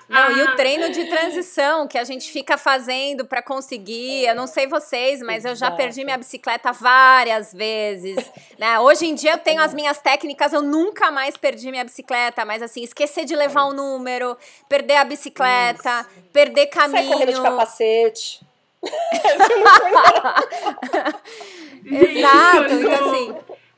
[0.08, 4.26] Não, e o treino de transição que a gente fica fazendo para conseguir.
[4.26, 8.18] Eu não sei vocês, mas eu já perdi minha bicicleta várias vezes.
[8.58, 8.78] Né?
[8.78, 12.62] Hoje em dia eu tenho as minhas técnicas, eu nunca mais perdi minha bicicleta, mas
[12.62, 14.36] assim, esquecer de levar um número,
[14.68, 17.02] perder a bicicleta, perder caminho.
[17.02, 18.40] Sai correndo de capacete.
[21.84, 23.34] Exato, então assim.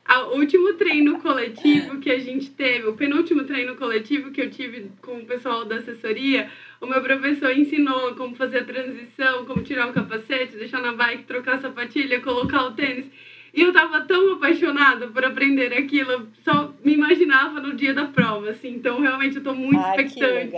[0.07, 4.91] O último treino coletivo que a gente teve, o penúltimo treino coletivo que eu tive
[5.01, 6.47] com o pessoal da assessoria,
[6.79, 11.23] o meu professor ensinou como fazer a transição, como tirar o capacete, deixar na bike,
[11.23, 13.07] trocar a sapatilha, colocar o tênis.
[13.55, 18.49] E eu tava tão apaixonada por aprender aquilo, só me imaginava no dia da prova,
[18.49, 18.67] assim.
[18.67, 20.51] Então, realmente, eu tô muito Ai, expectante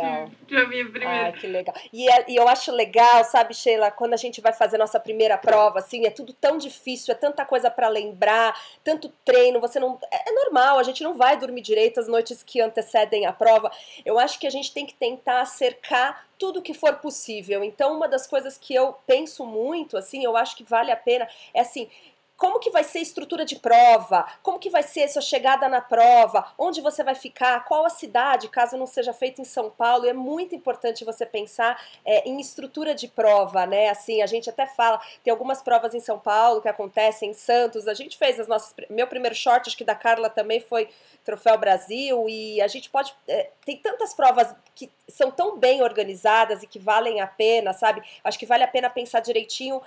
[0.47, 1.25] pra minha primeira.
[1.25, 1.75] Ai, que legal.
[1.93, 5.37] E, é, e eu acho legal, sabe, Sheila, quando a gente vai fazer nossa primeira
[5.37, 9.99] prova, assim, é tudo tão difícil, é tanta coisa para lembrar, tanto treino, você não.
[10.11, 13.71] É, é normal, a gente não vai dormir direito as noites que antecedem a prova.
[14.03, 17.63] Eu acho que a gente tem que tentar cercar tudo que for possível.
[17.63, 21.27] Então, uma das coisas que eu penso muito, assim, eu acho que vale a pena,
[21.53, 21.87] é assim,
[22.37, 25.67] como que vai ser a estrutura de prova, como que vai ser a sua chegada
[25.67, 29.71] na prova, onde você vai ficar, qual a cidade, caso não seja feito em São
[29.71, 34.27] Paulo, e é muito importante você pensar é, em estrutura de prova, né, assim, a
[34.27, 38.17] gente até fala, tem algumas provas em São Paulo que acontecem em Santos, a gente
[38.17, 40.87] fez as nossas, meu primeiro short, acho que da Carla também foi
[41.25, 46.61] Troféu Brasil, e a gente pode, é, tem tantas provas que são tão bem organizadas
[46.61, 49.81] e que valem a pena, sabe, acho que vale a pena pensar direitinho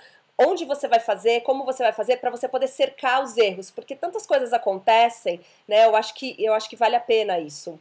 [0.45, 3.95] onde você vai fazer, como você vai fazer, para você poder cercar os erros, porque
[3.95, 5.85] tantas coisas acontecem, né?
[5.85, 7.79] Eu acho que eu acho que vale a pena isso.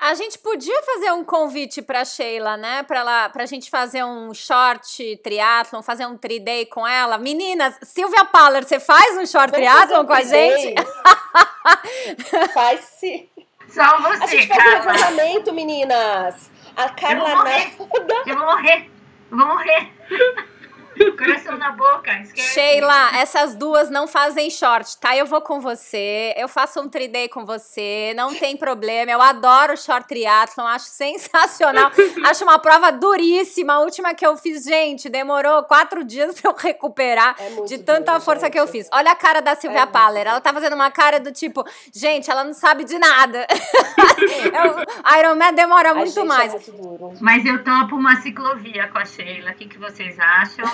[0.00, 2.82] A gente podia fazer um convite para Sheila, né?
[2.84, 7.18] Para ela, para a gente fazer um short triatlon, fazer um tri-day com ela.
[7.18, 10.74] Meninas, Silvia Paller, você faz um short triatlon um com a gente?
[12.54, 13.28] faz sim.
[13.68, 16.50] Só você, A gente faz um levantamento, meninas.
[16.74, 17.72] A Carla eu vou morrer.
[18.26, 18.90] Eu vou morrer.
[19.30, 19.90] Eu vou morrer.
[21.16, 22.54] Coração na boca, esquece.
[22.54, 25.16] Sheila, essas duas não fazem short, tá?
[25.16, 29.10] Eu vou com você, eu faço um 3D com você, não tem problema.
[29.10, 31.90] Eu adoro short triathlon, acho sensacional.
[32.24, 33.74] acho uma prova duríssima.
[33.74, 38.12] A última que eu fiz, gente, demorou quatro dias pra eu recuperar é de tanta
[38.12, 38.52] duro, força gente.
[38.52, 38.88] que eu fiz.
[38.92, 42.30] Olha a cara da Silvia é Paller, ela tá fazendo uma cara do tipo, gente,
[42.30, 43.46] ela não sabe de nada.
[44.20, 46.54] eu, Iron Man demora muito é mais.
[46.54, 49.50] É muito Mas eu topo uma ciclovia com a Sheila.
[49.50, 50.64] O que, que vocês acham?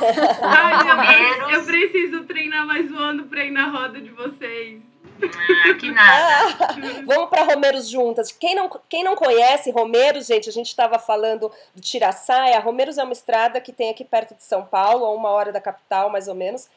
[0.42, 4.80] Ai, eu, eu preciso treinar mais um ano pra ir na roda de vocês.
[5.22, 6.56] Ah, que nada.
[6.60, 8.30] Ah, vamos para Romeiros juntas.
[8.32, 12.60] Quem não, quem não conhece Romeiros, gente, a gente estava falando do Tiraçaia.
[12.60, 15.60] Romeiros é uma estrada que tem aqui perto de São Paulo, a uma hora da
[15.60, 16.68] capital, mais ou menos.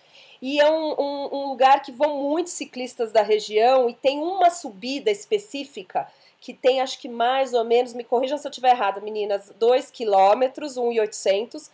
[0.41, 4.49] E é um, um, um lugar que vão muitos ciclistas da região e tem uma
[4.49, 6.07] subida específica
[6.39, 9.91] que tem, acho que mais ou menos, me corrijam se eu estiver errado, meninas, 2
[9.91, 11.69] quilômetros, 1,800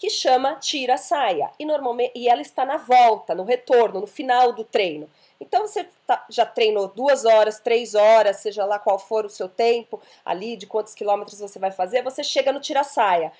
[0.00, 1.50] que chama Tira Saia.
[1.58, 5.06] E normalmente e ela está na volta, no retorno, no final do treino.
[5.38, 9.46] Então você tá, já treinou duas horas, três horas, seja lá qual for o seu
[9.46, 13.30] tempo ali, de quantos quilômetros você vai fazer, você chega no tira-saia.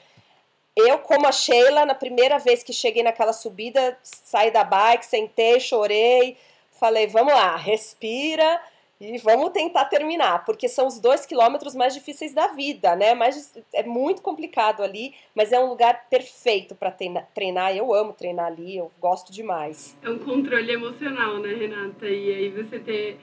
[0.77, 5.59] Eu, como a Sheila, na primeira vez que cheguei naquela subida, saí da bike, sentei,
[5.61, 6.37] chorei,
[6.73, 8.61] falei, vamos lá, respira,
[9.01, 13.15] e vamos tentar terminar, porque são os dois quilômetros mais difíceis da vida, né?
[13.15, 17.75] Mais, é muito complicado ali, mas é um lugar perfeito para treinar.
[17.75, 19.97] Eu amo treinar ali, eu gosto demais.
[20.03, 22.07] É um controle emocional, né, Renata?
[22.07, 23.19] E aí você ter,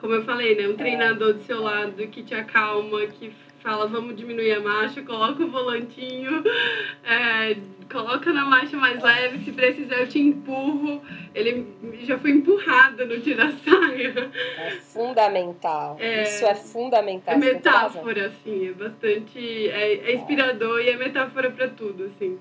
[0.00, 4.16] como eu falei, né, um treinador do seu lado que te acalma, que fala vamos
[4.16, 6.42] diminuir a marcha, coloca o volantinho,
[7.04, 7.56] é,
[7.90, 11.02] coloca na marcha mais leve, se precisar eu te empurro.
[11.34, 11.66] Ele
[12.02, 14.30] já foi empurrada no tira-saia.
[14.58, 15.96] É fundamental.
[16.00, 17.34] É, Isso é fundamental.
[17.34, 19.68] É metáfora, assim, é bastante.
[19.68, 22.38] É, é inspirador e é metáfora para tudo, assim.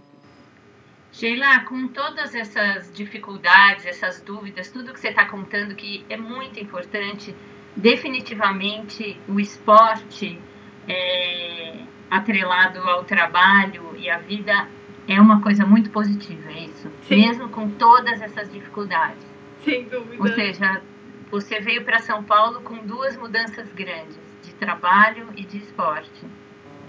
[1.12, 6.60] Sheila, com todas essas dificuldades, essas dúvidas, tudo que você está contando que é muito
[6.60, 7.36] importante,
[7.76, 10.40] definitivamente o esporte
[10.88, 11.74] é,
[12.10, 14.68] atrelado ao trabalho e à vida
[15.08, 16.92] é uma coisa muito positiva, é isso?
[17.02, 17.22] Sim.
[17.22, 19.26] Mesmo com todas essas dificuldades.
[19.64, 20.22] Sem dúvida.
[20.22, 20.82] Ou seja,
[21.32, 26.26] você veio para São Paulo com duas mudanças grandes, de trabalho e de esporte.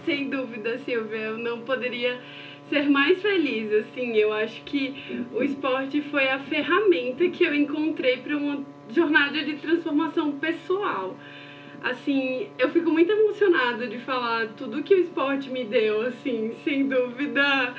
[0.05, 1.18] Sem dúvida, Silvia.
[1.18, 2.20] Eu não poderia
[2.68, 4.16] ser mais feliz, assim.
[4.16, 9.55] Eu acho que o esporte foi a ferramenta que eu encontrei para uma jornada de
[9.55, 11.16] transformação pessoal
[11.83, 16.89] assim, eu fico muito emocionada de falar tudo que o esporte me deu, assim, sem
[16.89, 17.74] dúvida.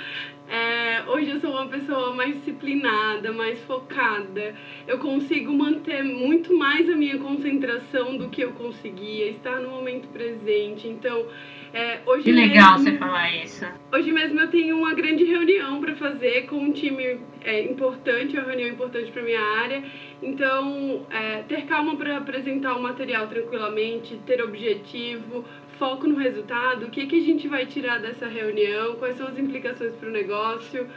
[0.49, 4.53] É, hoje eu sou uma pessoa mais disciplinada, mais focada.
[4.85, 10.07] Eu consigo manter muito mais a minha concentração do que eu conseguia, estar no momento
[10.09, 10.87] presente.
[10.87, 11.25] Então,
[11.73, 13.65] é, hoje que legal mesmo, você falar isso.
[13.93, 18.45] Hoje mesmo eu tenho uma grande reunião para fazer com um time é, importante, uma
[18.45, 19.81] reunião importante para minha área.
[20.21, 25.45] Então, é, ter calma para apresentar o material tranquilamente, ter objetivo,
[25.79, 29.39] foco no resultado, o que, que a gente vai tirar dessa reunião, quais são as
[29.39, 30.87] implicações para o negócio.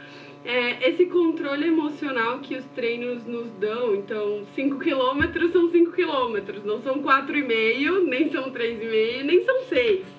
[0.43, 6.63] É, esse controle emocional que os treinos nos dão, então 5 quilômetros são 5 quilômetros,
[6.63, 10.14] não são 4,5, nem são 3,5, nem são 6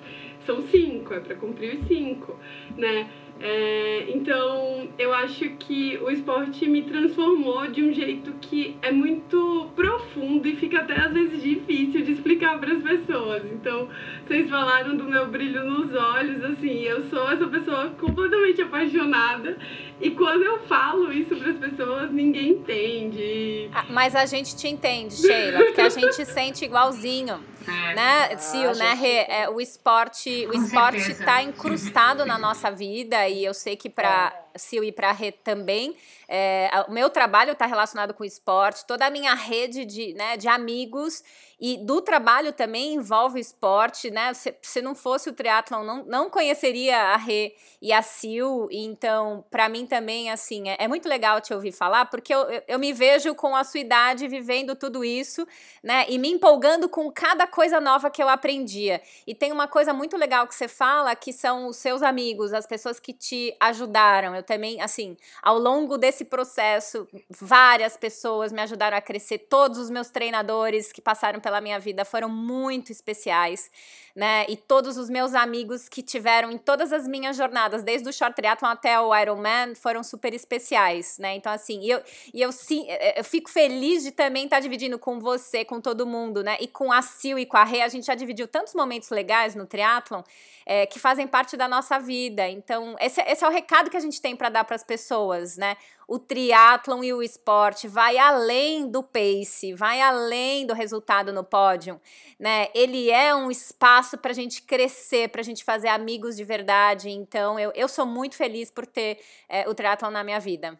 [0.47, 2.35] são cinco, é para cumprir os cinco,
[2.75, 3.07] né?
[3.39, 9.69] É, então, eu acho que o esporte me transformou de um jeito que é muito
[9.75, 13.43] profundo e fica até às vezes difícil de explicar para as pessoas.
[13.45, 13.89] Então,
[14.25, 19.55] vocês falaram do meu brilho nos olhos, assim, eu sou essa pessoa completamente apaixonada
[20.01, 23.69] e quando eu falo isso para as pessoas, ninguém entende.
[23.71, 27.39] Ah, mas a gente te entende, Sheila, porque a gente sente igualzinho.
[27.69, 27.95] É.
[27.95, 33.43] Né, Sil, né, Rê, é, o esporte, o esporte está incrustado na nossa vida e
[33.43, 34.57] eu sei que para é.
[34.57, 35.95] Sil e para Rê também,
[36.27, 40.37] é, o meu trabalho está relacionado com o esporte, toda a minha rede de, né,
[40.37, 41.23] de amigos
[41.59, 44.31] e do trabalho também envolve esporte, né?
[44.35, 48.69] Se, se não fosse o triatlon, não, não conheceria a Rê e a Sil.
[48.69, 52.63] Então, para mim também, assim, é, é, muito legal te ouvir falar, porque eu, eu,
[52.67, 55.47] eu me vejo com a sua idade vivendo tudo isso,
[55.81, 56.05] né?
[56.07, 59.01] E me empolgando com cada coisa nova que eu aprendia.
[59.25, 62.67] E tem uma coisa muito legal que você fala, que são os seus amigos, as
[62.67, 64.35] pessoas que te ajudaram.
[64.35, 69.89] Eu também, assim, ao longo desse processo, várias pessoas me ajudaram a crescer, todos os
[69.89, 73.71] meus treinadores que passaram pela minha vida foram muito especiais,
[74.13, 74.45] né?
[74.49, 78.35] E todos os meus amigos que tiveram em todas as minhas jornadas, desde o short
[78.35, 81.37] triathlon até o Ironman, foram super especiais, né?
[81.37, 82.01] Então, assim, eu,
[82.33, 82.85] e eu, sim,
[83.15, 86.57] eu fico feliz de também estar dividindo com você, com todo mundo, né?
[86.59, 89.55] E com a Sil e com a Rê, a gente já dividiu tantos momentos legais
[89.55, 90.23] no triatlon
[90.65, 92.45] é, que fazem parte da nossa vida.
[92.49, 95.55] Então, esse, esse é o recado que a gente tem para dar para as pessoas,
[95.55, 95.77] né?
[96.07, 101.99] O triatlon e o esporte vai além do pace, vai além do resultado no pódio,
[102.39, 102.69] né?
[102.73, 107.09] Ele é um espaço para a gente crescer, para a gente fazer amigos de verdade.
[107.09, 110.79] Então, eu, eu sou muito feliz por ter é, o triatlon na minha vida.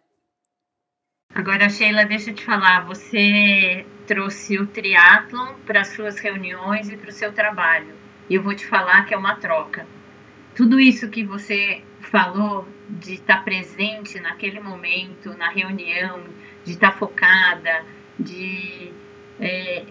[1.36, 7.10] Agora, Sheila, deixa eu te falar, você trouxe o triatlon para suas reuniões e para
[7.10, 7.94] o seu trabalho.
[8.30, 9.86] E eu vou te falar que é uma troca.
[10.56, 16.24] Tudo isso que você falou de estar presente naquele momento, na reunião,
[16.64, 17.84] de estar focada,
[18.20, 18.92] de
[19.40, 19.86] é,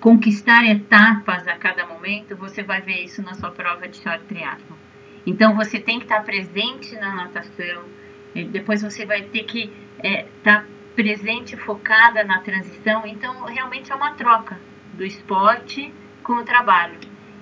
[0.00, 4.76] conquistar etapas a cada momento, você vai ver isso na sua prova de short triathlon.
[5.26, 7.84] Então você tem que estar presente na natação,
[8.50, 13.06] depois você vai ter que é, estar presente, focada na transição.
[13.06, 14.58] Então realmente é uma troca
[14.94, 15.92] do esporte
[16.22, 16.98] com o trabalho.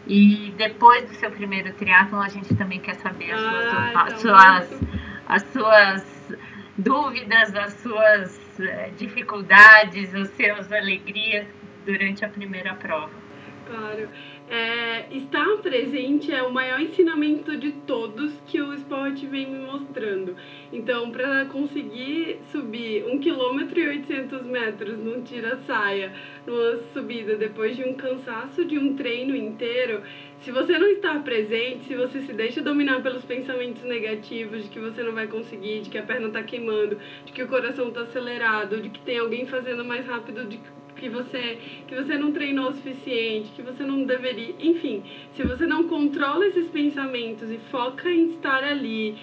[0.06, 4.12] E depois do seu primeiro triatlon, a gente também quer saber as suas, Ai, as
[4.12, 4.80] tá suas,
[5.26, 6.38] as suas
[6.78, 11.46] dúvidas, as suas eh, dificuldades, as suas alegrias
[11.84, 13.25] durante a primeira prova.
[13.66, 14.08] Claro.
[14.48, 20.36] É, estar presente é o maior ensinamento de todos que o esporte vem me mostrando.
[20.72, 26.12] Então, para conseguir subir 1 km e 800 metros num tira-saia,
[26.46, 30.02] numa subida depois de um cansaço de um treino inteiro,
[30.40, 34.78] se você não está presente, se você se deixa dominar pelos pensamentos negativos de que
[34.78, 38.02] você não vai conseguir, de que a perna está queimando, de que o coração está
[38.02, 40.75] acelerado, de que tem alguém fazendo mais rápido de que
[41.08, 45.02] você que você não treinou o suficiente, que você não deveria, enfim,
[45.34, 49.16] se você não controla esses pensamentos e foca em estar ali,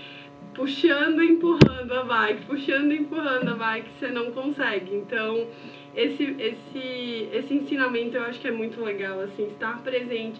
[0.53, 4.95] puxando e empurrando a bike, puxando e empurrando a bike, você não consegue.
[4.95, 5.47] Então,
[5.95, 10.39] esse esse esse ensinamento eu acho que é muito legal, assim, estar presente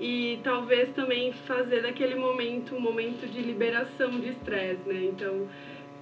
[0.00, 5.04] e talvez também fazer daquele momento um momento de liberação de estresse, né?
[5.04, 5.48] Então,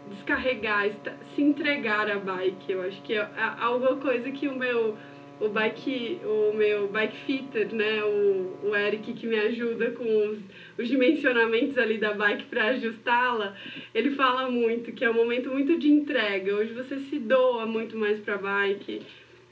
[0.09, 0.91] descarregar,
[1.35, 2.73] se entregar à bike.
[2.73, 3.29] Eu acho que é
[3.59, 4.97] alguma coisa que o meu
[5.41, 10.39] o bike o meu bike fitter, né, o, o Eric que me ajuda com os,
[10.79, 13.57] os dimensionamentos ali da bike para ajustá-la,
[13.93, 16.55] ele fala muito que é um momento muito de entrega.
[16.55, 19.03] Hoje você se doa muito mais para bike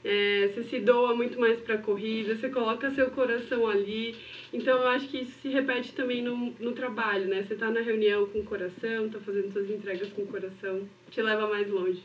[0.03, 4.15] é, você se doa muito mais para a corrida, você coloca seu coração ali.
[4.51, 7.43] Então eu acho que isso se repete também no, no trabalho, né?
[7.43, 11.21] Você está na reunião com o coração, está fazendo suas entregas com o coração, te
[11.21, 12.03] leva mais longe.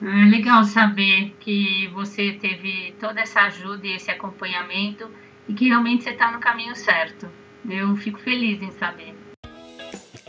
[0.00, 5.08] É legal saber que você teve toda essa ajuda e esse acompanhamento
[5.48, 7.28] e que realmente você está no caminho certo.
[7.68, 9.21] Eu fico feliz em saber.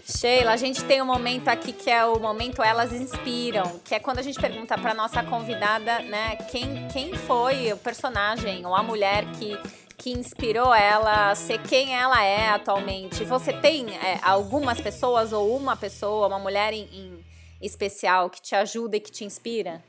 [0.06, 4.00] Sheila, a gente tem um momento aqui que é o momento Elas Inspiram, que é
[4.00, 8.84] quando a gente pergunta para nossa convidada, né, quem, quem foi o personagem ou a
[8.84, 9.58] mulher que,
[9.98, 13.24] que inspirou ela a ser quem ela é atualmente.
[13.24, 17.24] Você tem é, algumas pessoas ou uma pessoa, uma mulher em, em
[17.62, 19.82] especial que te ajuda e que te inspira?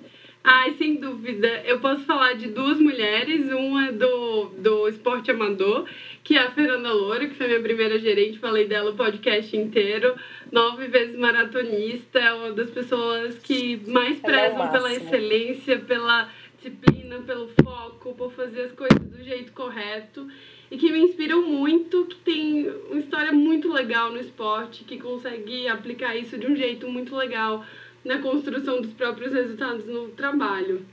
[0.47, 1.49] Ai, sem dúvida.
[1.65, 5.89] Eu posso falar de duas mulheres, uma do, do esporte amador,
[6.23, 10.15] que é a Fernanda Loura, que foi minha primeira gerente, falei dela o podcast inteiro,
[10.53, 16.29] nove vezes maratonista, é uma das pessoas que mais prezam é pela excelência, pela
[16.59, 20.29] disciplina, pelo foco, por fazer as coisas do jeito correto.
[20.71, 25.69] E que me inspiram muito, que tem uma história muito legal no esporte, que consegue
[25.69, 27.65] aplicar isso de um jeito muito legal
[28.05, 30.85] na construção dos próprios resultados no trabalho.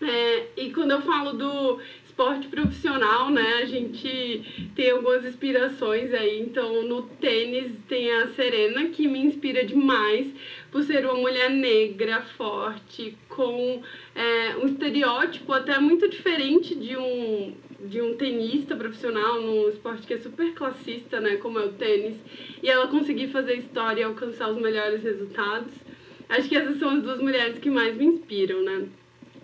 [0.00, 6.40] É, e quando eu falo do esporte profissional, né, a gente tem algumas inspirações aí.
[6.40, 10.32] Então, no tênis tem a Serena, que me inspira demais
[10.70, 13.82] por ser uma mulher negra, forte, com
[14.14, 20.14] é, um estereótipo até muito diferente de um, de um tenista profissional num esporte que
[20.14, 22.16] é super classista, né, como é o tênis,
[22.62, 25.83] e ela conseguir fazer história e alcançar os melhores resultados.
[26.28, 28.86] Acho que essas são as duas mulheres que mais me inspiram, né?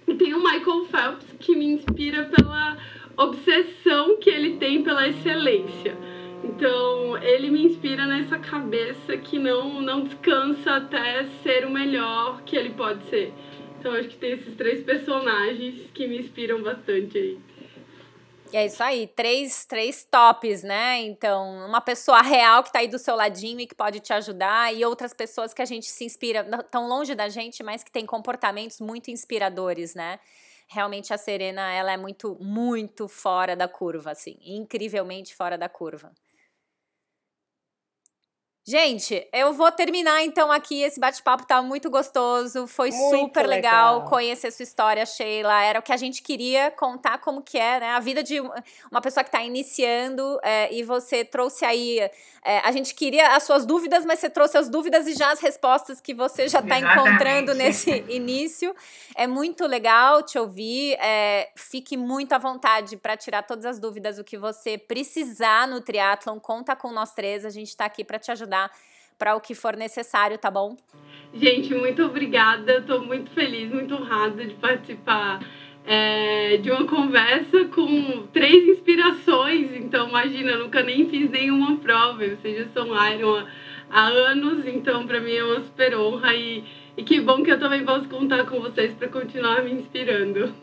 [0.09, 2.78] E tem o Michael Phelps, que me inspira pela
[3.16, 5.97] obsessão que ele tem pela excelência.
[6.43, 12.57] Então, ele me inspira nessa cabeça que não, não descansa até ser o melhor que
[12.57, 13.33] ele pode ser.
[13.78, 17.39] Então, acho que tem esses três personagens que me inspiram bastante aí.
[18.53, 21.01] E é isso aí, três, três tops, né?
[21.03, 24.75] Então, uma pessoa real que tá aí do seu ladinho e que pode te ajudar,
[24.75, 28.05] e outras pessoas que a gente se inspira, tão longe da gente, mas que tem
[28.05, 30.19] comportamentos muito inspiradores, né?
[30.67, 36.13] Realmente a Serena, ela é muito, muito fora da curva, assim, incrivelmente fora da curva.
[38.71, 40.81] Gente, eu vou terminar então aqui.
[40.81, 42.68] Esse bate-papo tá muito gostoso.
[42.68, 45.61] Foi muito super legal, legal, conhecer sua história, Sheila.
[45.61, 47.89] Era o que a gente queria contar como que é, né?
[47.89, 48.39] A vida de
[48.89, 51.99] uma pessoa que está iniciando é, e você trouxe aí.
[52.45, 55.41] É, a gente queria as suas dúvidas, mas você trouxe as dúvidas e já as
[55.41, 58.73] respostas que você já está encontrando nesse início.
[59.16, 60.97] É muito legal te ouvir.
[61.01, 65.81] É, fique muito à vontade para tirar todas as dúvidas, o que você precisar no
[65.81, 66.39] triatlon.
[66.39, 67.45] Conta com nós três.
[67.45, 68.60] A gente está aqui para te ajudar
[69.19, 70.77] para o que for necessário, tá bom?
[71.33, 72.79] Gente, muito obrigada.
[72.79, 75.41] Estou muito feliz, muito honrada de participar
[75.87, 79.71] é, de uma conversa com três inspirações.
[79.77, 82.27] Então, imagina, eu nunca nem fiz nenhuma prova.
[82.27, 83.47] Vocês já são Iron
[83.91, 86.65] há anos, então para mim é uma super honra e,
[86.97, 90.55] e que bom que eu também posso contar com vocês para continuar me inspirando.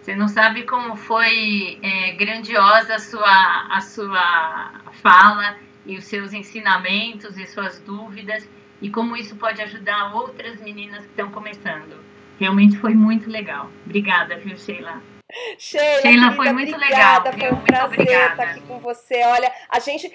[0.00, 4.72] Você não sabe como foi é, grandiosa a sua, a sua
[5.02, 8.48] fala e os seus ensinamentos e suas dúvidas
[8.80, 12.04] e como isso pode ajudar outras meninas que estão começando.
[12.38, 13.70] Realmente foi muito legal.
[13.84, 15.02] Obrigada, viu, Sheila?
[15.58, 17.50] Sheila, Sheila foi muito obrigada, legal.
[17.50, 18.32] Foi um prazer obrigada.
[18.32, 19.22] estar aqui com você.
[19.24, 20.12] Olha, a gente,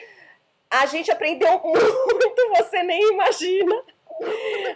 [0.70, 3.76] a gente aprendeu muito, você nem imagina.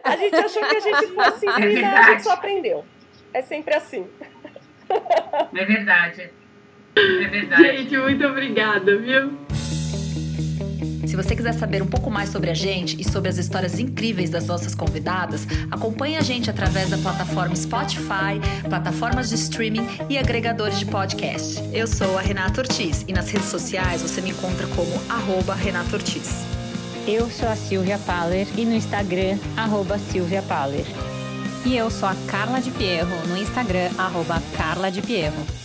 [0.03, 2.85] A gente achou que a gente fosse ensinar, é a gente só aprendeu.
[3.33, 4.09] É sempre assim.
[4.89, 6.31] É verdade.
[6.95, 7.77] É verdade.
[7.77, 9.37] Gente, muito obrigada, viu?
[11.13, 14.31] Se você quiser saber um pouco mais sobre a gente e sobre as histórias incríveis
[14.31, 20.79] das nossas convidadas, acompanhe a gente através da plataforma Spotify, plataformas de streaming e agregadores
[20.79, 21.61] de podcast.
[21.71, 25.97] Eu sou a Renata Ortiz e nas redes sociais você me encontra como arroba Renata
[25.97, 26.31] Ortiz.
[27.07, 30.87] Eu sou a Silvia Paller e no Instagram, arroba Silvia Paller.
[31.63, 35.62] E eu sou a Carla de Pierro, no Instagram, arroba Carla de Pierro.